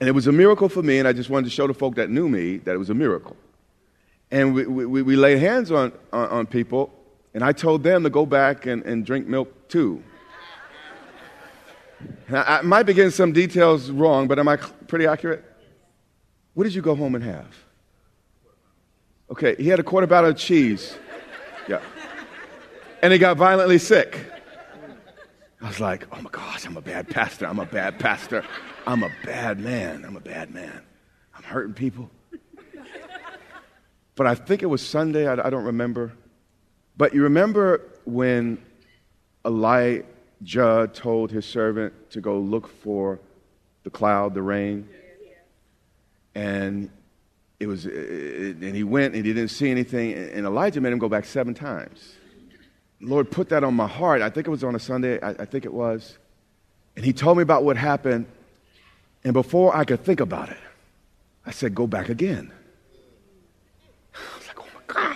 And 0.00 0.08
it 0.08 0.12
was 0.12 0.26
a 0.26 0.32
miracle 0.32 0.68
for 0.68 0.82
me, 0.82 0.98
and 0.98 1.08
I 1.08 1.12
just 1.12 1.30
wanted 1.30 1.44
to 1.44 1.50
show 1.50 1.66
the 1.66 1.72
folk 1.72 1.94
that 1.94 2.10
knew 2.10 2.28
me 2.28 2.58
that 2.58 2.74
it 2.74 2.78
was 2.78 2.90
a 2.90 2.94
miracle 2.94 3.36
and 4.34 4.52
we, 4.52 4.66
we, 4.66 5.02
we 5.02 5.14
laid 5.14 5.38
hands 5.38 5.70
on, 5.70 5.92
on, 6.12 6.28
on, 6.28 6.46
people, 6.46 6.92
and 7.34 7.44
I 7.44 7.52
told 7.52 7.84
them 7.84 8.02
to 8.02 8.10
go 8.10 8.26
back 8.26 8.66
and, 8.66 8.82
and 8.82 9.06
drink 9.06 9.28
milk 9.28 9.68
too. 9.68 10.02
Now, 12.28 12.42
I 12.44 12.60
might 12.62 12.82
be 12.82 12.94
getting 12.94 13.12
some 13.12 13.32
details 13.32 13.92
wrong, 13.92 14.26
but 14.26 14.40
am 14.40 14.48
I 14.48 14.56
pretty 14.56 15.06
accurate? 15.06 15.44
What 16.54 16.64
did 16.64 16.74
you 16.74 16.82
go 16.82 16.96
home 16.96 17.14
and 17.14 17.22
have? 17.22 17.54
Okay, 19.30 19.54
he 19.54 19.68
had 19.68 19.78
a 19.78 19.84
quarter 19.84 20.08
bottle 20.08 20.30
of 20.30 20.36
cheese. 20.36 20.96
Yeah. 21.68 21.80
And 23.02 23.12
he 23.12 23.20
got 23.20 23.36
violently 23.36 23.78
sick. 23.78 24.18
I 25.62 25.68
was 25.68 25.78
like, 25.78 26.08
oh 26.10 26.20
my 26.20 26.30
gosh, 26.30 26.66
I'm 26.66 26.76
a 26.76 26.82
bad 26.82 27.08
pastor. 27.08 27.46
I'm 27.46 27.60
a 27.60 27.66
bad 27.66 28.00
pastor. 28.00 28.44
I'm 28.84 29.04
a 29.04 29.12
bad 29.24 29.60
man. 29.60 30.04
I'm 30.04 30.16
a 30.16 30.20
bad 30.20 30.52
man. 30.52 30.82
I'm 31.36 31.44
hurting 31.44 31.74
people. 31.74 32.10
But 34.16 34.26
I 34.26 34.34
think 34.34 34.62
it 34.62 34.66
was 34.66 34.86
Sunday, 34.86 35.26
I, 35.26 35.46
I 35.46 35.50
don't 35.50 35.64
remember. 35.64 36.12
But 36.96 37.14
you 37.14 37.24
remember 37.24 37.80
when 38.04 38.58
Elijah 39.44 40.90
told 40.92 41.32
his 41.32 41.44
servant 41.44 42.10
to 42.10 42.20
go 42.20 42.38
look 42.38 42.68
for 42.68 43.18
the 43.82 43.90
cloud, 43.90 44.34
the 44.34 44.42
rain? 44.42 44.88
And 46.34 46.90
it 47.58 47.66
was, 47.66 47.86
and 47.86 48.74
he 48.74 48.84
went 48.84 49.14
and 49.14 49.24
he 49.24 49.32
didn't 49.32 49.50
see 49.50 49.70
anything. 49.70 50.12
And 50.12 50.46
Elijah 50.46 50.80
made 50.80 50.92
him 50.92 50.98
go 50.98 51.08
back 51.08 51.24
seven 51.24 51.54
times. 51.54 52.14
Lord 53.00 53.30
put 53.30 53.48
that 53.50 53.64
on 53.64 53.74
my 53.74 53.86
heart. 53.86 54.22
I 54.22 54.30
think 54.30 54.46
it 54.46 54.50
was 54.50 54.64
on 54.64 54.74
a 54.74 54.78
Sunday. 54.78 55.20
I, 55.20 55.30
I 55.30 55.44
think 55.44 55.64
it 55.64 55.72
was. 55.72 56.18
And 56.96 57.04
he 57.04 57.12
told 57.12 57.36
me 57.36 57.42
about 57.42 57.64
what 57.64 57.76
happened. 57.76 58.26
And 59.24 59.32
before 59.32 59.76
I 59.76 59.84
could 59.84 60.04
think 60.04 60.20
about 60.20 60.50
it, 60.50 60.58
I 61.44 61.50
said, 61.50 61.74
Go 61.74 61.86
back 61.86 62.08
again 62.08 62.52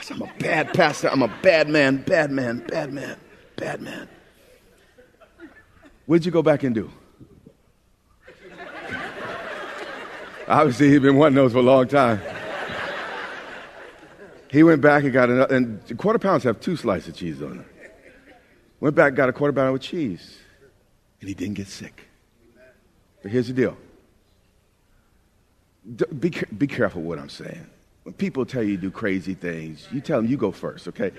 gosh, 0.09 0.17
I'm 0.17 0.23
a 0.23 0.39
bad 0.39 0.75
pastor. 0.75 1.09
I'm 1.09 1.23
a 1.23 1.29
bad 1.43 1.69
man, 1.69 1.99
bad 1.99 2.31
man, 2.31 2.65
bad 2.69 2.93
man, 2.93 3.17
bad 3.57 3.81
man. 3.81 4.09
What 6.07 6.17
did 6.17 6.27
you 6.27 6.33
go 6.33 6.43
back 6.43 6.63
and 6.63 6.75
do? 6.75 6.91
Obviously, 10.47 10.89
he'd 10.89 11.03
been 11.03 11.17
wanting 11.17 11.37
those 11.37 11.53
for 11.53 11.59
a 11.59 11.63
long 11.63 11.87
time. 11.87 12.21
He 14.51 14.63
went 14.63 14.81
back 14.81 15.05
and 15.05 15.13
got 15.13 15.29
another, 15.29 15.55
and 15.55 15.99
quarter 15.99 16.19
pounds 16.19 16.43
have 16.45 16.59
two 16.59 16.75
slices 16.75 17.09
of 17.09 17.17
cheese 17.17 17.43
on 17.43 17.59
them. 17.59 17.67
Went 18.81 18.97
back, 18.97 19.15
got 19.15 19.29
a 19.29 19.33
quarter 19.33 19.53
pound 19.53 19.75
with 19.75 19.83
cheese, 19.83 20.39
and 21.21 21.29
he 21.29 21.35
didn't 21.35 21.55
get 21.55 21.69
sick. 21.69 22.09
But 23.23 23.31
here's 23.31 23.49
the 23.49 23.53
deal 23.53 23.77
be, 26.19 26.31
be 26.57 26.67
careful 26.67 27.03
what 27.03 27.19
I'm 27.19 27.29
saying. 27.29 27.67
When 28.05 28.15
people 28.15 28.47
tell 28.47 28.63
you 28.63 28.77
to 28.77 28.83
do 28.83 28.91
crazy 28.91 29.35
things, 29.35 29.87
you 29.93 30.01
tell 30.01 30.23
them 30.23 30.31
you 30.31 30.37
go 30.37 30.51
first, 30.51 30.89
okay? 30.89 31.13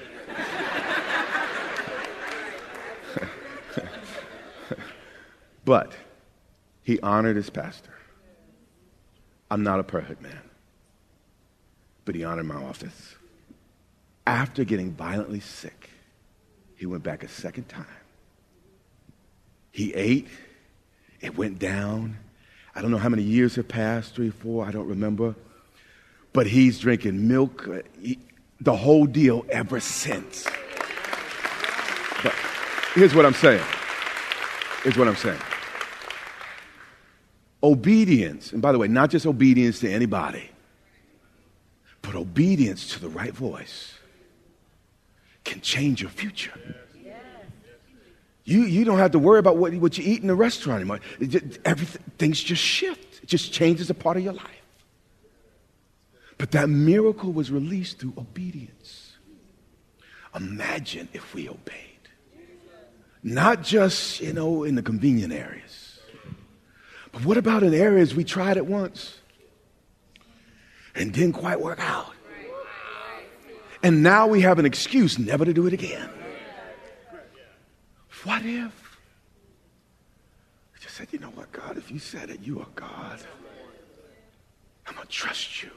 but 5.66 5.94
he 6.84 7.00
honored 7.02 7.36
his 7.36 7.50
pastor. 7.50 7.94
I'm 9.52 9.64
not 9.64 9.80
a 9.80 9.84
perfect 9.84 10.22
man, 10.22 10.42
but 12.06 12.16
he 12.16 12.24
honored 12.24 12.46
my 12.46 12.56
office. 12.56 13.16
After 14.26 14.64
getting 14.64 14.92
violently 14.92 15.40
sick, 15.40 15.90
he 16.76 16.86
went 16.86 17.04
back 17.04 17.24
a 17.24 17.28
second 17.28 17.68
time. 17.68 17.86
He 19.72 19.94
ate, 19.94 20.28
it 21.20 21.38
went 21.38 21.60
down. 21.60 22.18
I 22.76 22.82
don't 22.82 22.92
know 22.92 22.98
how 22.98 23.10
many 23.10 23.24
years 23.24 23.56
have 23.56 23.68
passed, 23.68 24.16
three, 24.16 24.30
four, 24.30 24.66
I 24.66 24.72
don't 24.72 24.88
remember 24.88 25.36
but 26.40 26.48
he's 26.48 26.80
drinking 26.80 27.28
milk, 27.28 27.68
uh, 27.68 27.82
the 28.62 28.74
whole 28.74 29.06
deal 29.06 29.46
ever 29.50 29.82
since. 29.82 30.46
But 32.24 32.34
here's 32.94 33.14
what 33.14 33.26
I'm 33.26 33.34
saying. 33.34 33.62
Here's 34.84 34.98
what 34.98 35.10
I'm 35.10 35.18
saying. 35.18 35.42
Obedience, 37.62 38.54
and 38.54 38.62
by 38.62 38.72
the 38.72 38.78
way, 38.78 38.88
not 38.88 39.10
just 39.10 39.26
obedience 39.26 39.82
to 39.82 39.92
anybody, 39.92 40.50
but 42.02 42.16
obedience 42.16 42.88
to 42.94 43.02
the 43.02 43.10
right 43.10 43.34
voice 43.34 43.96
can 45.44 45.60
change 45.60 46.02
your 46.02 46.10
future. 46.10 46.58
You, 48.46 48.62
you 48.62 48.86
don't 48.86 49.00
have 49.00 49.12
to 49.12 49.20
worry 49.20 49.40
about 49.40 49.58
what, 49.58 49.74
what 49.74 49.98
you 49.98 50.06
eat 50.06 50.22
in 50.22 50.28
the 50.28 50.36
restaurant 50.36 50.80
anymore. 50.80 51.02
Everything, 51.66 52.02
things 52.18 52.42
just 52.42 52.64
shift. 52.64 53.24
It 53.24 53.28
just 53.28 53.52
changes 53.52 53.90
a 53.90 53.94
part 53.94 54.16
of 54.16 54.24
your 54.24 54.32
life. 54.32 54.59
But 56.40 56.52
that 56.52 56.70
miracle 56.70 57.32
was 57.32 57.52
released 57.52 58.00
through 58.00 58.14
obedience. 58.18 59.18
Imagine 60.34 61.10
if 61.14 61.36
we 61.36 61.50
obeyed. 61.50 61.76
Not 63.22 63.62
just, 63.62 64.22
you 64.22 64.32
know, 64.32 64.64
in 64.64 64.76
the 64.76 64.82
convenient 64.82 65.34
areas. 65.34 66.00
But 67.12 67.26
what 67.26 67.36
about 67.36 67.62
in 67.62 67.74
areas 67.74 68.16
we 68.16 68.24
tried 68.24 68.56
it 68.56 68.66
once 68.66 69.20
and 70.96 71.14
didn't 71.14 71.34
quite 71.34 71.60
work 71.60 71.80
out? 71.82 72.14
And 73.84 74.02
now 74.02 74.26
we 74.28 74.40
have 74.42 74.60
an 74.60 74.66
excuse 74.66 75.20
never 75.20 75.44
to 75.44 75.54
do 75.54 75.68
it 75.68 75.74
again. 75.74 76.10
What 78.24 78.46
if? 78.46 78.98
I 80.74 80.80
just 80.80 80.96
said, 80.96 81.08
you 81.12 81.20
know 81.20 81.32
what, 81.32 81.52
God, 81.52 81.78
if 81.78 81.92
you 81.92 82.00
said 82.00 82.30
it, 82.30 82.40
you 82.42 82.62
are 82.62 82.68
God. 82.76 83.20
I'm 84.88 84.96
going 84.96 85.06
to 85.06 85.12
trust 85.12 85.64
you. 85.64 85.72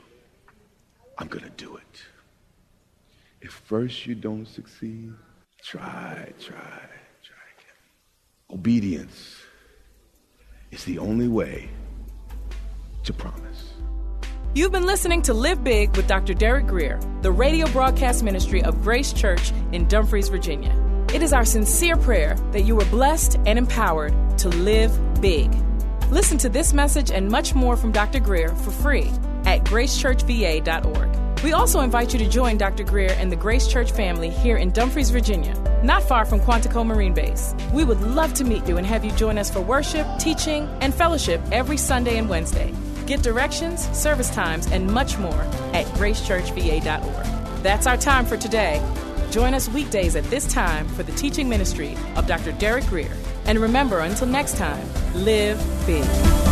I'm 1.23 1.29
going 1.29 1.45
to 1.45 1.51
do 1.51 1.77
it. 1.77 2.03
If 3.41 3.53
first 3.53 4.07
you 4.07 4.17
don't 4.17 4.45
succeed, 4.45 5.13
try, 5.63 6.33
try, 6.41 6.81
try 7.23 7.45
again. 7.55 7.79
Obedience 8.51 9.37
is 10.73 10.85
the 10.85 10.99
only 10.99 11.29
way 11.29 11.69
to 13.05 13.13
promise. 13.13 13.75
You've 14.57 14.73
been 14.73 14.85
listening 14.85 15.23
to 15.23 15.33
Live 15.33 15.63
Big 15.63 15.97
with 15.97 16.09
Dr. 16.09 16.35
Derek 16.35 16.67
Grier, 16.67 16.99
the 17.21 17.31
radio 17.31 17.69
broadcast 17.69 18.25
ministry 18.25 18.61
of 18.65 18.83
Grace 18.83 19.13
Church 19.13 19.53
in 19.71 19.87
Dumfries, 19.87 20.29
Virginia. 20.29 20.77
It 21.15 21.23
is 21.23 21.33
our 21.33 21.45
sincere 21.45 21.97
prayer 21.97 22.35
that 22.51 22.63
you 22.63 22.81
are 22.81 22.87
blessed 22.87 23.39
and 23.47 23.61
empowered 23.61 24.13
to 24.39 24.49
live 24.49 24.91
big. 25.21 25.55
Listen 26.11 26.37
to 26.39 26.49
this 26.49 26.73
message 26.73 27.13
and 27.13 27.31
much 27.31 27.55
more 27.55 27.77
from 27.77 27.93
Dr. 27.93 28.19
Grier 28.19 28.49
for 28.57 28.73
free 28.73 29.09
at 29.45 29.65
gracechurchva.org. 29.65 31.12
We 31.43 31.53
also 31.53 31.81
invite 31.81 32.13
you 32.13 32.21
to 32.21 32.29
join 32.29 32.57
Dr. 32.57 32.85
Grier 32.85 33.11
and 33.19 33.33
the 33.33 33.37
Grace 33.37 33.67
Church 33.67 33.91
family 33.91 34.31
here 34.31 34.57
in 34.57 34.71
Dumfries, 34.71 35.11
Virginia, 35.11 35.57
not 35.83 36.05
far 36.05 36.25
from 36.25 36.39
Quantico 36.39 36.87
Marine 36.87 37.15
Base. 37.15 37.53
We 37.73 37.83
would 37.83 38.01
love 38.01 38.33
to 38.35 38.45
meet 38.45 38.69
you 38.69 38.77
and 38.77 38.87
have 38.87 39.05
you 39.05 39.11
join 39.13 39.39
us 39.39 39.51
for 39.51 39.61
worship, 39.61 40.07
teaching, 40.21 40.69
and 40.81 40.95
fellowship 40.95 41.41
every 41.51 41.77
Sunday 41.77 42.17
and 42.17 42.29
Wednesday. 42.29 42.73
Get 43.07 43.23
directions, 43.23 43.89
service 43.97 44.31
times, 44.31 44.69
and 44.69 44.87
much 44.87 45.19
more 45.19 45.43
at 45.73 45.87
gracechurchva.org. 45.97 47.63
That's 47.65 47.89
our 47.89 47.97
time 47.97 48.25
for 48.25 48.37
today. 48.37 48.81
Join 49.33 49.53
us 49.53 49.69
weekdays 49.69 50.15
at 50.15 50.25
this 50.25 50.47
time 50.47 50.87
for 50.91 51.03
the 51.03 51.13
teaching 51.13 51.49
ministry 51.49 51.97
of 52.15 52.29
Dr. 52.29 52.53
Derek 52.53 52.87
Grier. 52.87 53.17
And 53.47 53.59
remember, 53.59 53.99
until 53.99 54.29
next 54.29 54.57
time, 54.59 54.87
live 55.15 55.59
big. 55.87 56.52